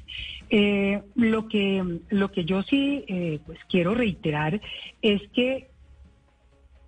Eh, 0.50 1.02
lo, 1.16 1.48
que, 1.48 2.00
lo 2.10 2.32
que 2.32 2.44
yo 2.44 2.64
sí 2.64 3.06
pues 3.46 3.60
quiero 3.70 3.96
reiterar 3.96 4.60
es 5.02 5.22
que 5.30 5.70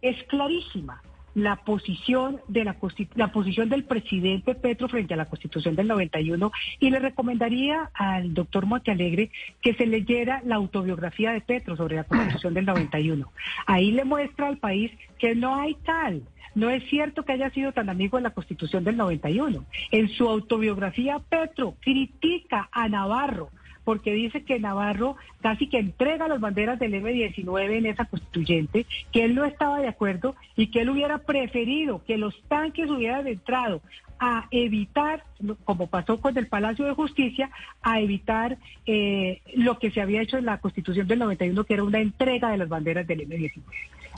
es 0.01 0.21
clarísima 0.23 1.01
la 1.35 1.57
posición 1.57 2.41
de 2.47 2.63
la, 2.63 2.75
la 3.15 3.31
posición 3.31 3.69
del 3.69 3.83
presidente 3.83 4.55
Petro 4.55 4.87
frente 4.87 5.13
a 5.13 5.17
la 5.17 5.25
Constitución 5.25 5.75
del 5.75 5.87
91 5.87 6.51
y 6.79 6.89
le 6.89 6.99
recomendaría 6.99 7.91
al 7.93 8.33
doctor 8.33 8.65
Montealegre 8.65 9.29
que 9.61 9.73
se 9.75 9.85
leyera 9.85 10.41
la 10.45 10.55
autobiografía 10.55 11.31
de 11.31 11.41
Petro 11.41 11.75
sobre 11.75 11.97
la 11.97 12.05
Constitución 12.05 12.53
del 12.53 12.65
91. 12.65 13.31
Ahí 13.67 13.91
le 13.91 14.05
muestra 14.05 14.47
al 14.47 14.57
país 14.57 14.91
que 15.19 15.35
no 15.35 15.55
hay 15.55 15.75
tal. 15.85 16.23
No 16.55 16.69
es 16.69 16.83
cierto 16.89 17.23
que 17.23 17.33
haya 17.33 17.49
sido 17.49 17.73
tan 17.73 17.89
amigo 17.89 18.17
de 18.17 18.23
la 18.23 18.29
Constitución 18.29 18.85
del 18.85 18.95
91. 18.95 19.65
En 19.91 20.09
su 20.09 20.29
autobiografía, 20.29 21.19
Petro 21.19 21.75
critica 21.81 22.69
a 22.71 22.87
Navarro 22.87 23.49
porque 23.85 24.11
dice 24.11 24.43
que 24.43 24.59
Navarro 24.59 25.15
casi 25.41 25.67
que 25.67 25.77
entrega 25.77 26.27
las 26.27 26.41
banderas 26.41 26.77
del 26.79 26.95
M-19 26.95 27.77
en 27.77 27.85
esa 27.85 28.05
constituyente, 28.05 28.85
que 29.13 29.23
él 29.23 29.35
no 29.35 29.45
estaba 29.45 29.79
de 29.79 29.87
acuerdo 29.87 30.35
y 30.57 30.67
que 30.67 30.81
él 30.81 30.89
hubiera 30.89 31.19
preferido 31.19 32.01
que 32.05 32.17
los 32.17 32.35
tanques 32.49 32.89
hubieran 32.89 33.27
entrado 33.27 33.81
a 34.19 34.47
evitar, 34.51 35.23
como 35.65 35.87
pasó 35.87 36.19
con 36.19 36.37
el 36.37 36.47
Palacio 36.47 36.85
de 36.85 36.93
Justicia, 36.93 37.49
a 37.81 37.99
evitar 37.99 38.57
eh, 38.85 39.41
lo 39.55 39.77
que 39.77 39.91
se 39.91 40.01
había 40.01 40.21
hecho 40.21 40.37
en 40.37 40.45
la 40.45 40.59
Constitución 40.59 41.07
del 41.07 41.19
91, 41.19 41.63
que 41.63 41.73
era 41.73 41.83
una 41.83 41.99
entrega 41.99 42.49
de 42.49 42.57
las 42.57 42.69
banderas 42.69 43.05
del 43.05 43.21
M-19. 43.21 43.61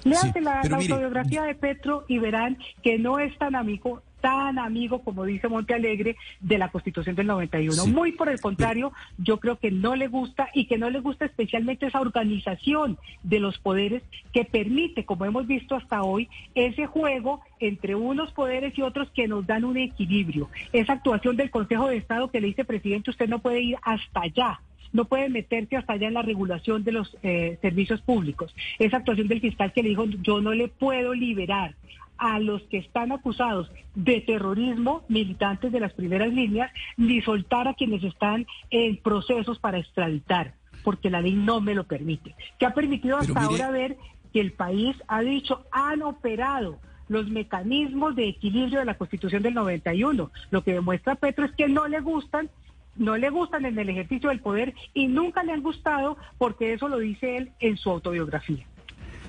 Lean 0.04 0.32
la, 0.44 0.62
la 0.64 0.78
autobiografía 0.78 1.44
de 1.44 1.56
Petro 1.56 2.06
y 2.08 2.20
verán 2.20 2.58
que 2.84 3.00
no 3.00 3.20
es 3.20 3.36
tan 3.38 3.56
amigo 3.56 4.02
tan 4.22 4.60
amigo, 4.60 5.04
como 5.04 5.26
dice 5.26 5.48
Monte 5.48 5.74
Alegre, 5.74 6.16
de 6.40 6.58
la 6.58 6.70
Constitución 6.70 7.16
del 7.16 7.28
91. 7.28 7.88
Muy 7.88 8.12
por 8.14 8.30
el 8.30 8.40
contrario, 8.40 8.92
yo 9.18 9.40
creo 9.40 9.58
que 9.58 9.72
no 9.72 9.96
le 9.96 10.08
gusta 10.08 10.50
y 10.54 10.66
que 10.66 10.78
no 10.78 10.90
le 10.90 11.00
gusta 11.00 11.26
especialmente 11.26 11.88
esa 11.88 12.02
organización 12.02 12.98
de 13.24 13.40
los 13.40 13.58
poderes 13.58 14.04
que 14.34 14.46
permite, 14.46 15.06
como 15.06 15.26
hemos 15.26 15.48
visto 15.48 15.76
hasta 15.76 16.04
hoy, 16.04 16.30
ese 16.56 16.86
juego 16.88 17.42
entre 17.60 17.96
unos 17.96 18.32
poderes 18.32 18.78
y 18.78 18.82
otros 18.82 19.10
que 19.12 19.28
nos 19.28 19.46
dan 19.46 19.66
un 19.66 19.78
equilibrio. 19.78 20.50
Esa 20.74 20.94
actuación 20.94 21.38
del 21.38 21.52
Consejo 21.52 21.88
de 21.88 21.98
Estado 21.98 22.30
que 22.30 22.42
le 22.42 22.48
dice, 22.48 22.66
presidente, 22.66 23.12
usted 23.12 23.28
no 23.28 23.40
puede 23.40 23.62
ir 23.62 23.78
hasta 23.84 24.22
allá 24.22 24.60
no 24.94 25.06
puede 25.06 25.30
meterse 25.30 25.76
hasta 25.76 25.94
allá 25.94 26.08
en 26.08 26.14
la 26.14 26.22
regulación 26.22 26.84
de 26.84 26.94
los 26.94 27.18
eh, 27.22 27.58
servicios 27.62 28.02
públicos. 28.02 28.56
Esa 28.80 28.98
actuación 28.98 29.28
del 29.28 29.42
fiscal 29.42 29.74
que 29.74 29.84
le 29.84 29.90
dijo, 29.90 30.06
yo 30.06 30.42
no 30.42 30.54
le 30.54 30.70
puedo 30.70 31.14
liberar 31.14 31.76
a 32.18 32.40
los 32.40 32.62
que 32.64 32.78
están 32.78 33.12
acusados 33.12 33.72
de 33.96 34.22
terrorismo, 34.22 35.04
militantes 35.08 35.72
de 35.72 35.80
las 35.80 35.94
primeras 35.94 36.34
líneas, 36.34 36.72
ni 36.96 37.22
soltar 37.22 37.68
a 37.68 37.74
quienes 37.74 38.04
están 38.04 38.46
en 38.70 38.98
procesos 38.98 39.60
para 39.60 39.80
extraditar, 39.80 40.54
porque 40.84 41.10
la 41.10 41.22
ley 41.22 41.34
no 41.34 41.62
me 41.62 41.76
lo 41.76 41.86
permite. 41.86 42.36
Que 42.60 42.66
ha 42.66 42.74
permitido 42.74 43.18
hasta 43.18 43.42
ahora 43.42 43.72
ver 43.72 43.98
que 44.34 44.42
el 44.42 44.54
país 44.54 44.96
ha 45.08 45.22
dicho, 45.22 45.66
han 45.72 46.02
operado 46.02 46.80
los 47.08 47.30
mecanismos 47.30 48.16
de 48.16 48.28
equilibrio 48.28 48.80
de 48.80 48.86
la 48.86 48.98
Constitución 48.98 49.42
del 49.42 49.54
91. 49.54 50.32
Lo 50.52 50.64
que 50.64 50.74
demuestra 50.74 51.16
Petro 51.16 51.46
es 51.46 51.52
que 51.54 51.68
no 51.68 51.88
le 51.88 52.02
gustan 52.02 52.50
no 52.98 53.16
le 53.16 53.30
gustan 53.30 53.66
en 53.66 53.78
el 53.78 53.90
ejercicio 53.90 54.30
del 54.30 54.40
poder 54.40 54.74
y 54.94 55.08
nunca 55.08 55.44
le 55.44 55.54
han 55.54 55.62
gustado 55.62 56.18
porque 56.40 56.74
eso 56.74 56.88
lo 56.88 56.98
dice 56.98 57.38
él 57.38 57.52
en 57.60 57.78
su 57.78 57.92
autobiografía. 57.92 58.66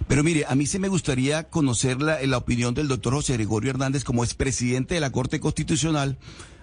Pero 0.08 0.24
mire, 0.24 0.46
a 0.48 0.54
mí 0.54 0.66
sí 0.66 0.78
me 0.78 0.88
gustaría 0.88 1.44
conocer 1.50 2.00
la, 2.00 2.20
la 2.26 2.38
opinión 2.38 2.74
del 2.74 2.88
doctor 2.88 3.12
José 3.14 3.34
Gregorio 3.34 3.70
Hernández 3.70 4.04
como 4.04 4.24
expresidente 4.24 4.94
de 4.94 5.00
la 5.00 5.12
Corte 5.12 5.38
Constitucional 5.38 6.18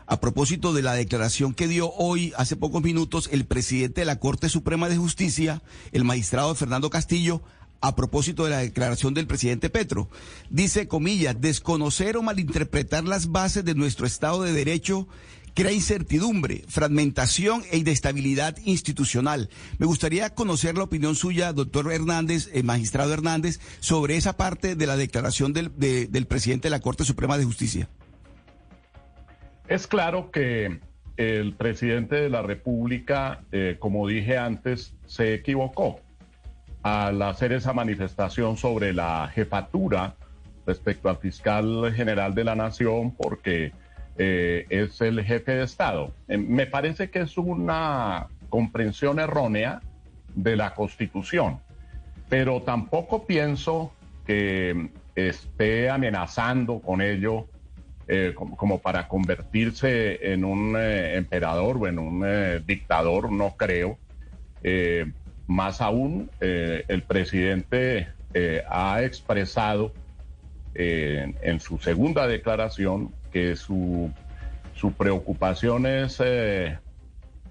a 0.07 0.19
propósito 0.19 0.73
de 0.73 0.81
la 0.81 0.93
declaración 0.93 1.53
que 1.53 1.67
dio 1.67 1.91
hoy, 1.93 2.33
hace 2.37 2.55
pocos 2.55 2.83
minutos, 2.83 3.29
el 3.31 3.45
presidente 3.45 4.01
de 4.01 4.05
la 4.05 4.19
Corte 4.19 4.49
Suprema 4.49 4.89
de 4.89 4.97
Justicia, 4.97 5.61
el 5.91 6.03
magistrado 6.03 6.53
Fernando 6.53 6.89
Castillo, 6.89 7.41
a 7.81 7.95
propósito 7.95 8.45
de 8.45 8.51
la 8.51 8.59
declaración 8.59 9.13
del 9.13 9.27
presidente 9.27 9.69
Petro. 9.69 10.09
Dice, 10.49 10.87
comillas, 10.87 11.39
desconocer 11.39 12.17
o 12.17 12.23
malinterpretar 12.23 13.03
las 13.03 13.31
bases 13.31 13.65
de 13.65 13.75
nuestro 13.75 14.05
Estado 14.05 14.43
de 14.43 14.53
Derecho 14.53 15.07
crea 15.55 15.71
incertidumbre, 15.71 16.63
fragmentación 16.67 17.63
e 17.71 17.77
inestabilidad 17.77 18.57
institucional. 18.65 19.49
Me 19.79 19.87
gustaría 19.87 20.29
conocer 20.35 20.77
la 20.77 20.83
opinión 20.83 21.15
suya, 21.15 21.53
doctor 21.53 21.91
Hernández, 21.91 22.49
eh, 22.53 22.61
magistrado 22.61 23.13
Hernández, 23.13 23.59
sobre 23.79 24.17
esa 24.17 24.37
parte 24.37 24.75
de 24.75 24.85
la 24.85 24.97
declaración 24.97 25.53
del, 25.53 25.71
del 25.77 26.27
presidente 26.27 26.67
de 26.67 26.71
la 26.71 26.81
Corte 26.81 27.05
Suprema 27.05 27.37
de 27.37 27.45
Justicia. 27.45 27.89
Es 29.67 29.87
claro 29.87 30.29
que 30.29 30.79
el 31.17 31.53
presidente 31.53 32.15
de 32.15 32.29
la 32.29 32.41
República, 32.41 33.41
eh, 33.51 33.77
como 33.79 34.07
dije 34.07 34.37
antes, 34.37 34.93
se 35.05 35.33
equivocó 35.33 36.01
al 36.83 37.21
hacer 37.21 37.53
esa 37.53 37.73
manifestación 37.73 38.57
sobre 38.57 38.93
la 38.93 39.31
jefatura 39.33 40.15
respecto 40.67 41.09
al 41.09 41.17
fiscal 41.17 41.93
general 41.95 42.35
de 42.35 42.43
la 42.43 42.55
Nación, 42.55 43.15
porque 43.15 43.71
eh, 44.17 44.65
es 44.69 45.01
el 45.01 45.23
jefe 45.23 45.55
de 45.55 45.63
Estado. 45.63 46.13
Eh, 46.29 46.37
me 46.37 46.65
parece 46.65 47.09
que 47.09 47.19
es 47.19 47.37
una 47.37 48.27
comprensión 48.49 49.19
errónea 49.19 49.81
de 50.33 50.55
la 50.55 50.73
Constitución, 50.73 51.59
pero 52.29 52.61
tampoco 52.61 53.25
pienso 53.25 53.93
que 54.25 54.89
esté 55.15 55.89
amenazando 55.89 56.79
con 56.79 57.01
ello 57.01 57.47
eh, 58.07 58.33
como, 58.35 58.79
para 58.79 59.07
convertirse 59.09 60.31
en 60.31 60.45
un 60.45 60.77
emperador 60.77 61.77
o 61.77 61.87
en 61.87 61.99
un 61.99 62.25
dictador, 62.65 63.31
no 63.31 63.55
creo. 63.57 63.97
más 65.47 65.81
aún, 65.81 66.29
el 66.39 67.03
presidente 67.03 68.07
ha 68.69 69.03
expresado 69.03 69.91
en 70.73 71.59
su 71.59 71.77
segunda 71.79 72.27
declaración 72.27 73.11
que 73.35 73.57
su, 73.57 74.09
su 74.75 74.93
preocupación 74.93 75.85
es 75.85 76.23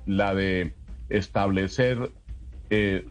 la 0.06 0.34
de 0.34 0.72
establecer 1.10 2.10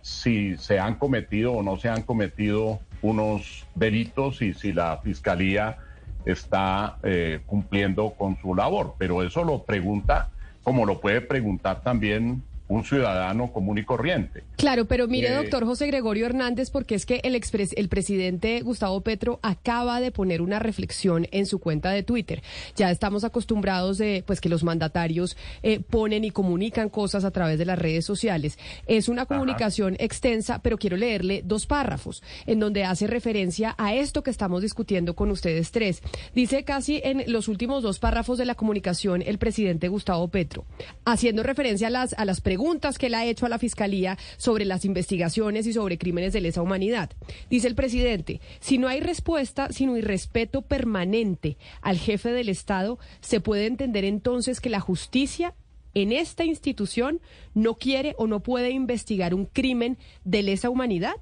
si 0.02 0.58
se 0.58 0.80
han 0.80 0.96
cometido 0.96 1.54
o 1.54 1.62
no 1.62 1.78
se 1.78 1.90
han 1.90 2.02
cometido 2.02 2.80
unos 3.04 3.68
delitos 3.76 4.42
y 4.42 4.56
si 4.56 4.74
la 4.74 4.98
fiscalía 5.04 5.78
está 6.26 6.98
eh, 7.04 7.42
cumpliendo 7.46 8.16
con 8.18 8.38
su 8.42 8.56
labor. 8.56 8.96
Pero 8.98 9.22
eso 9.22 9.44
lo 9.44 9.66
pregunta, 9.66 10.32
como 10.64 10.88
lo 10.88 11.00
puede 11.00 11.22
preguntar 11.22 11.84
también 11.84 12.42
un 12.68 12.84
ciudadano 12.84 13.52
común 13.52 13.78
y 13.78 13.84
corriente. 13.84 14.44
Claro, 14.56 14.86
pero 14.86 15.08
mire, 15.08 15.30
eh, 15.30 15.36
doctor 15.36 15.66
José 15.66 15.88
Gregorio 15.88 16.26
Hernández, 16.26 16.70
porque 16.70 16.96
es 16.96 17.06
que 17.06 17.20
el, 17.24 17.36
el 17.76 17.90
presidente 17.90 18.62
Gustavo 18.62 19.02
Petro 19.02 19.40
acaba 19.44 20.00
de 20.00 20.12
poner 20.12 20.42
una 20.42 20.60
reflexión 20.60 21.28
en 21.32 21.46
su 21.46 21.60
cuenta 21.60 21.92
de 21.92 22.04
Twitter. 22.04 22.42
Ya 22.76 22.90
estamos 22.90 23.24
acostumbrados 23.24 23.98
de 23.98 24.24
pues 24.26 24.40
que 24.40 24.50
los 24.50 24.64
mandatarios 24.64 25.38
eh, 25.62 25.80
ponen 25.82 26.24
y 26.24 26.32
comunican 26.32 26.90
cosas 26.90 27.26
a 27.26 27.32
través 27.32 27.60
de 27.60 27.66
las 27.66 27.78
redes 27.78 28.06
sociales. 28.06 28.58
Es 28.88 29.10
una 29.10 29.26
comunicación 29.26 29.96
extensa, 30.00 30.60
pero 30.60 30.78
quiero 30.78 30.98
leerle 30.98 31.42
dos 31.44 31.66
párrafos 31.66 32.24
en 32.46 32.60
donde 32.60 32.86
hace 32.86 33.08
referencia 33.08 33.76
a 33.78 33.94
esto 33.94 34.24
que 34.24 34.32
estamos 34.32 34.62
discutiendo 34.62 35.16
con 35.16 35.32
ustedes 35.32 35.72
tres. 35.72 36.02
Dice 36.34 36.64
casi 36.64 37.02
en 37.04 37.24
los 37.28 37.48
últimos 37.48 37.84
dos 37.84 38.00
párrafos 38.00 38.38
de 38.38 38.46
la 38.46 38.56
comunicación 38.56 39.22
el 39.22 39.38
presidente 39.38 39.88
Gustavo 39.90 40.28
Petro, 40.30 40.66
haciendo 41.06 41.44
referencia 41.44 41.88
a 41.88 41.92
las 41.92 42.14
a 42.14 42.26
las 42.26 42.42
preguntas 42.54 43.00
que 43.00 43.08
él 43.08 43.16
ha 43.16 43.26
hecho 43.26 43.48
a 43.48 43.50
la 43.50 43.58
fiscalía 43.58 44.16
sobre 44.38 44.64
las 44.64 44.86
investigaciones 44.86 45.66
y 45.66 45.74
sobre 45.74 45.98
crímenes 45.98 46.34
de 46.34 46.42
lesa 46.42 46.62
humanidad. 46.62 47.10
Dice 47.50 47.68
el 47.68 47.74
presidente, 47.74 48.42
si 48.60 48.78
no 48.78 48.88
hay 48.88 49.00
respuesta, 49.00 49.72
sino 49.72 49.98
irrespeto 49.98 50.62
permanente 50.62 51.58
al 51.82 51.98
jefe 51.98 52.32
del 52.32 52.50
Estado, 52.50 53.00
se 53.22 53.40
puede 53.40 53.66
entender 53.66 54.06
entonces 54.06 54.62
que 54.62 54.70
la 54.70 54.80
justicia 54.80 55.56
en 55.96 56.12
esta 56.12 56.46
institución 56.46 57.22
no 57.56 57.74
quiere 57.74 58.14
o 58.20 58.28
no 58.28 58.42
puede 58.42 58.70
investigar 58.70 59.34
un 59.34 59.46
crimen 59.48 59.98
de 60.24 60.44
lesa 60.44 60.70
humanidad? 60.70 61.16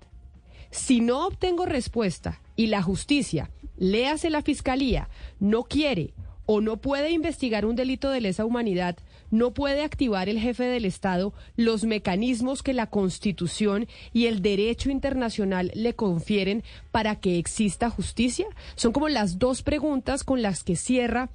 Si 0.69 0.99
no 0.99 1.25
obtengo 1.27 1.65
respuesta 1.65 2.41
y 2.57 2.67
la 2.67 2.82
justicia, 2.82 3.51
léase 3.77 4.29
la 4.29 4.41
fiscalía, 4.41 5.07
no 5.39 5.63
quiere 5.63 6.13
o 6.45 6.59
no 6.59 6.75
puede 6.75 7.11
investigar 7.11 7.65
un 7.65 7.77
delito 7.77 8.09
de 8.09 8.19
lesa 8.19 8.43
humanidad, 8.43 8.97
no 9.32 9.53
puede 9.53 9.84
activar 9.84 10.29
el 10.29 10.39
jefe 10.39 10.65
del 10.65 10.86
Estado 10.86 11.34
los 11.55 11.84
mecanismos 11.84 12.61
que 12.61 12.73
la 12.73 12.88
Constitución 12.88 13.88
y 14.13 14.27
el 14.27 14.41
derecho 14.41 14.91
internacional 14.91 15.71
le 15.73 15.95
confieren 15.95 16.63
para 16.91 17.15
que 17.15 17.39
exista 17.39 17.89
justicia? 17.89 18.45
Son 18.75 18.91
como 18.91 19.09
las 19.09 19.39
dos 19.39 19.63
preguntas 19.63 20.23
con 20.23 20.41
las 20.41 20.63
que 20.63 20.75
cierra 20.75 21.29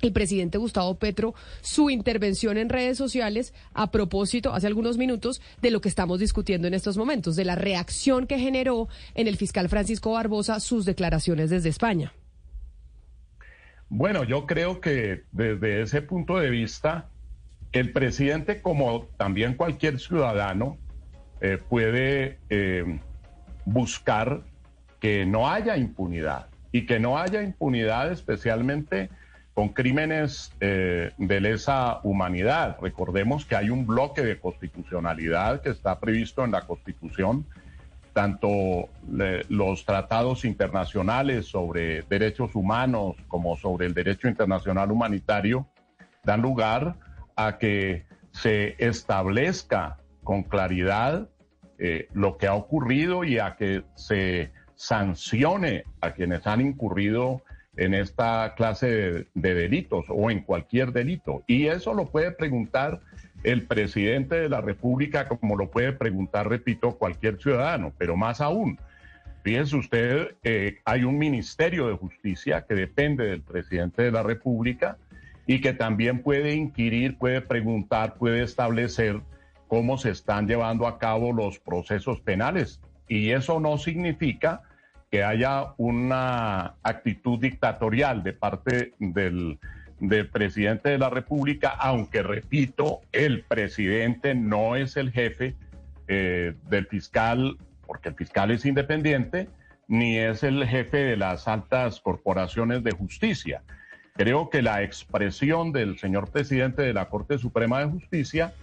el 0.00 0.12
presidente 0.12 0.58
Gustavo 0.58 0.98
Petro 0.98 1.34
su 1.60 1.90
intervención 1.90 2.58
en 2.58 2.68
redes 2.68 2.98
sociales 2.98 3.54
a 3.72 3.90
propósito, 3.90 4.52
hace 4.52 4.66
algunos 4.66 4.98
minutos, 4.98 5.40
de 5.62 5.70
lo 5.70 5.80
que 5.80 5.88
estamos 5.88 6.20
discutiendo 6.20 6.68
en 6.68 6.74
estos 6.74 6.96
momentos, 6.96 7.36
de 7.36 7.44
la 7.44 7.54
reacción 7.54 8.26
que 8.26 8.38
generó 8.38 8.88
en 9.14 9.28
el 9.28 9.36
fiscal 9.36 9.68
Francisco 9.68 10.12
Barbosa 10.12 10.60
sus 10.60 10.84
declaraciones 10.84 11.50
desde 11.50 11.68
España. 11.68 12.12
Bueno, 13.88 14.24
yo 14.24 14.46
creo 14.46 14.80
que 14.80 15.24
desde 15.30 15.82
ese 15.82 16.02
punto 16.02 16.38
de 16.38 16.50
vista, 16.50 17.10
el 17.74 17.90
presidente, 17.90 18.62
como 18.62 19.06
también 19.16 19.54
cualquier 19.54 19.98
ciudadano, 19.98 20.78
eh, 21.40 21.58
puede 21.58 22.38
eh, 22.48 23.00
buscar 23.64 24.42
que 25.00 25.26
no 25.26 25.50
haya 25.50 25.76
impunidad 25.76 26.46
y 26.70 26.86
que 26.86 27.00
no 27.00 27.18
haya 27.18 27.42
impunidad 27.42 28.12
especialmente 28.12 29.10
con 29.54 29.70
crímenes 29.70 30.52
eh, 30.60 31.10
de 31.18 31.40
lesa 31.40 31.98
humanidad. 32.04 32.78
Recordemos 32.80 33.44
que 33.44 33.56
hay 33.56 33.70
un 33.70 33.86
bloque 33.86 34.22
de 34.22 34.38
constitucionalidad 34.38 35.60
que 35.60 35.70
está 35.70 35.98
previsto 35.98 36.44
en 36.44 36.52
la 36.52 36.62
Constitución, 36.62 37.44
tanto 38.12 38.88
los 39.48 39.84
tratados 39.84 40.44
internacionales 40.44 41.46
sobre 41.46 42.02
derechos 42.02 42.54
humanos 42.54 43.16
como 43.26 43.56
sobre 43.56 43.86
el 43.86 43.94
derecho 43.94 44.28
internacional 44.28 44.92
humanitario 44.92 45.66
dan 46.22 46.40
lugar 46.40 46.94
a 47.36 47.58
que 47.58 48.04
se 48.32 48.74
establezca 48.78 49.98
con 50.22 50.42
claridad 50.42 51.28
eh, 51.78 52.08
lo 52.12 52.36
que 52.36 52.46
ha 52.46 52.54
ocurrido 52.54 53.24
y 53.24 53.38
a 53.38 53.56
que 53.56 53.82
se 53.94 54.52
sancione 54.74 55.84
a 56.00 56.12
quienes 56.12 56.46
han 56.46 56.60
incurrido 56.60 57.42
en 57.76 57.94
esta 57.94 58.54
clase 58.54 59.26
de, 59.34 59.54
delitos 59.54 60.04
o 60.08 60.30
en 60.30 60.40
cualquier 60.40 60.92
delito. 60.92 61.42
Y 61.46 61.66
eso 61.66 61.94
lo 61.94 62.06
puede 62.06 62.30
preguntar 62.30 63.00
el 63.42 63.66
presidente 63.66 64.36
de 64.36 64.48
la 64.48 64.60
República 64.60 65.28
como 65.28 65.56
lo 65.56 65.70
puede 65.70 65.92
preguntar, 65.92 66.48
repito, 66.48 66.96
cualquier 66.96 67.38
ciudadano, 67.38 67.92
pero 67.98 68.16
más 68.16 68.40
aún. 68.40 68.78
Fíjense 69.42 69.76
usted, 69.76 70.36
eh, 70.42 70.78
hay 70.84 71.04
un 71.04 71.18
Ministerio 71.18 71.88
de 71.88 71.96
Justicia 71.96 72.64
que 72.66 72.74
depende 72.74 73.26
del 73.26 73.42
presidente 73.42 74.02
de 74.02 74.12
la 74.12 74.22
República 74.22 74.96
y 75.46 75.60
que 75.60 75.72
también 75.72 76.22
puede 76.22 76.54
inquirir, 76.54 77.18
puede 77.18 77.40
preguntar, 77.40 78.14
puede 78.14 78.42
establecer 78.42 79.20
cómo 79.68 79.98
se 79.98 80.10
están 80.10 80.46
llevando 80.46 80.86
a 80.86 80.98
cabo 80.98 81.32
los 81.32 81.58
procesos 81.58 82.20
penales. 82.20 82.80
Y 83.08 83.30
eso 83.30 83.60
no 83.60 83.76
significa 83.76 84.62
que 85.10 85.22
haya 85.22 85.74
una 85.76 86.74
actitud 86.82 87.38
dictatorial 87.38 88.22
de 88.22 88.32
parte 88.32 88.94
del, 88.98 89.58
presidente 90.32 90.90
de 90.90 90.98
la 90.98 91.08
República, 91.08 91.68
aunque 91.70 92.22
repito, 92.22 93.00
el 93.12 93.42
presidente 93.42 94.34
no 94.34 94.76
es 94.76 94.96
el 94.96 95.12
jefe 95.12 95.54
eh, 96.08 96.54
del 96.68 96.86
fiscal, 96.86 97.56
porque 97.86 98.08
el 98.08 98.14
fiscal 98.16 98.50
es 98.50 98.66
independiente, 98.66 99.48
ni 99.86 100.18
es 100.18 100.42
el 100.42 100.66
jefe 100.66 100.98
de 100.98 101.16
las 101.16 101.46
altas 101.46 102.00
corporaciones 102.00 102.82
de 102.82 102.90
justicia. 102.92 103.62
Creo 104.16 104.48
que 104.48 104.62
la 104.62 104.84
expresión 104.84 105.72
del 105.72 105.98
señor 105.98 106.30
presidente 106.30 106.82
de 106.82 106.92
la 106.92 107.08
Corte 107.08 107.36
Suprema 107.36 107.80
de 107.80 107.90
Justicia 107.90 108.54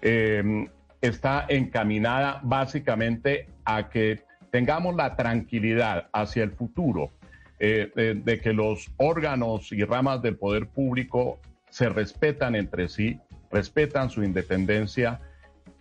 em, 0.00 0.68
está 1.02 1.44
encaminada 1.48 2.40
básicamente 2.42 3.48
a 3.66 3.90
que 3.90 4.22
tengamos 4.50 4.96
la 4.96 5.14
tranquilidad 5.14 6.08
hacia 6.14 6.42
el 6.42 6.52
futuro 6.52 7.10
eh, 7.58 8.14
de, 8.16 8.40
que 8.40 8.54
los 8.54 8.90
órganos 8.96 9.72
y 9.72 9.84
ramas 9.84 10.22
del 10.22 10.36
poder 10.36 10.68
público 10.68 11.38
se 11.68 11.90
respetan 11.90 12.54
entre 12.54 12.88
sí, 12.88 13.20
respetan 13.50 14.08
su 14.08 14.24
independencia 14.24 15.20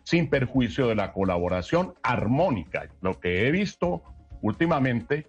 sin 0.04 0.30
perjuicio 0.30 0.88
de 0.88 0.96
la 0.96 1.14
colaboración 1.14 1.94
armónica. 2.04 2.90
Lo 3.00 3.22
que 3.22 3.48
he 3.48 3.52
visto 3.52 4.04
últimamente 4.42 5.28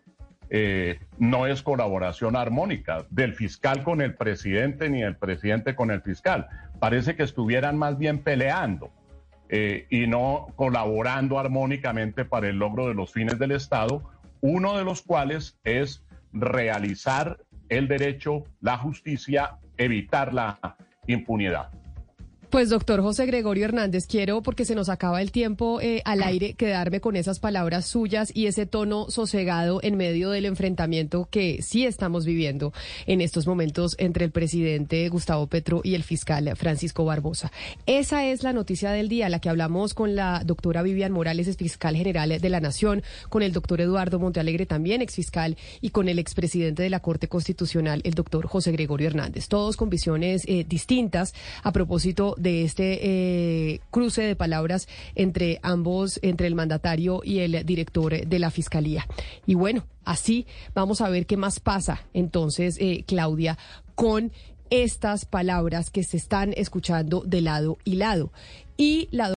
eh, 0.56 1.00
no 1.18 1.48
es 1.48 1.62
colaboración 1.62 2.36
armónica 2.36 3.06
del 3.10 3.34
fiscal 3.34 3.82
con 3.82 4.00
el 4.00 4.14
presidente 4.14 4.88
ni 4.88 5.02
el 5.02 5.16
presidente 5.16 5.74
con 5.74 5.90
el 5.90 6.00
fiscal. 6.00 6.46
Parece 6.78 7.16
que 7.16 7.24
estuvieran 7.24 7.76
más 7.76 7.98
bien 7.98 8.20
peleando 8.20 8.92
eh, 9.48 9.88
y 9.90 10.06
no 10.06 10.46
colaborando 10.54 11.40
armónicamente 11.40 12.24
para 12.24 12.48
el 12.48 12.60
logro 12.60 12.86
de 12.86 12.94
los 12.94 13.12
fines 13.12 13.36
del 13.40 13.50
Estado, 13.50 14.08
uno 14.42 14.78
de 14.78 14.84
los 14.84 15.02
cuales 15.02 15.58
es 15.64 16.04
realizar 16.32 17.38
el 17.68 17.88
derecho, 17.88 18.44
la 18.60 18.78
justicia, 18.78 19.58
evitar 19.76 20.32
la 20.32 20.76
impunidad. 21.08 21.70
Pues 22.54 22.70
doctor 22.70 23.02
José 23.02 23.26
Gregorio 23.26 23.64
Hernández, 23.64 24.06
quiero, 24.06 24.40
porque 24.40 24.64
se 24.64 24.76
nos 24.76 24.88
acaba 24.88 25.20
el 25.20 25.32
tiempo 25.32 25.80
eh, 25.80 26.02
al 26.04 26.22
aire, 26.22 26.54
quedarme 26.54 27.00
con 27.00 27.16
esas 27.16 27.40
palabras 27.40 27.84
suyas 27.84 28.30
y 28.32 28.46
ese 28.46 28.64
tono 28.64 29.10
sosegado 29.10 29.80
en 29.82 29.96
medio 29.96 30.30
del 30.30 30.44
enfrentamiento 30.44 31.26
que 31.28 31.62
sí 31.62 31.84
estamos 31.84 32.24
viviendo 32.24 32.72
en 33.06 33.22
estos 33.22 33.48
momentos 33.48 33.96
entre 33.98 34.24
el 34.24 34.30
presidente 34.30 35.08
Gustavo 35.08 35.48
Petro 35.48 35.80
y 35.82 35.96
el 35.96 36.04
fiscal 36.04 36.48
Francisco 36.54 37.04
Barbosa. 37.04 37.50
Esa 37.86 38.24
es 38.24 38.44
la 38.44 38.52
noticia 38.52 38.92
del 38.92 39.08
día, 39.08 39.28
la 39.28 39.40
que 39.40 39.48
hablamos 39.48 39.92
con 39.92 40.14
la 40.14 40.44
doctora 40.44 40.82
Vivian 40.82 41.10
Morales, 41.10 41.48
es 41.48 41.56
fiscal 41.56 41.96
general 41.96 42.38
de 42.40 42.48
la 42.50 42.60
Nación, 42.60 43.02
con 43.30 43.42
el 43.42 43.52
doctor 43.52 43.80
Eduardo 43.80 44.20
Montealegre, 44.20 44.64
también 44.64 45.02
exfiscal, 45.02 45.56
y 45.80 45.90
con 45.90 46.08
el 46.08 46.20
expresidente 46.20 46.84
de 46.84 46.90
la 46.90 47.00
Corte 47.00 47.26
Constitucional, 47.26 48.00
el 48.04 48.14
doctor 48.14 48.46
José 48.46 48.70
Gregorio 48.70 49.08
Hernández. 49.08 49.48
Todos 49.48 49.76
con 49.76 49.90
visiones 49.90 50.44
eh, 50.46 50.64
distintas 50.68 51.34
a 51.64 51.72
propósito 51.72 52.36
de 52.44 52.62
este 52.62 53.00
eh, 53.02 53.80
cruce 53.90 54.22
de 54.22 54.36
palabras 54.36 54.86
entre 55.16 55.58
ambos, 55.62 56.20
entre 56.22 56.46
el 56.46 56.54
mandatario 56.54 57.22
y 57.24 57.40
el 57.40 57.64
director 57.66 58.24
de 58.24 58.38
la 58.38 58.50
Fiscalía. 58.50 59.08
Y 59.46 59.54
bueno, 59.54 59.84
así 60.04 60.46
vamos 60.74 61.00
a 61.00 61.08
ver 61.08 61.26
qué 61.26 61.36
más 61.36 61.58
pasa 61.58 62.04
entonces, 62.12 62.76
eh, 62.80 63.02
Claudia, 63.06 63.58
con 63.96 64.30
estas 64.70 65.24
palabras 65.24 65.90
que 65.90 66.04
se 66.04 66.16
están 66.16 66.52
escuchando 66.56 67.22
de 67.26 67.40
lado 67.40 67.78
y 67.84 67.96
lado. 67.96 68.30
Y 68.76 69.08
la 69.10 69.30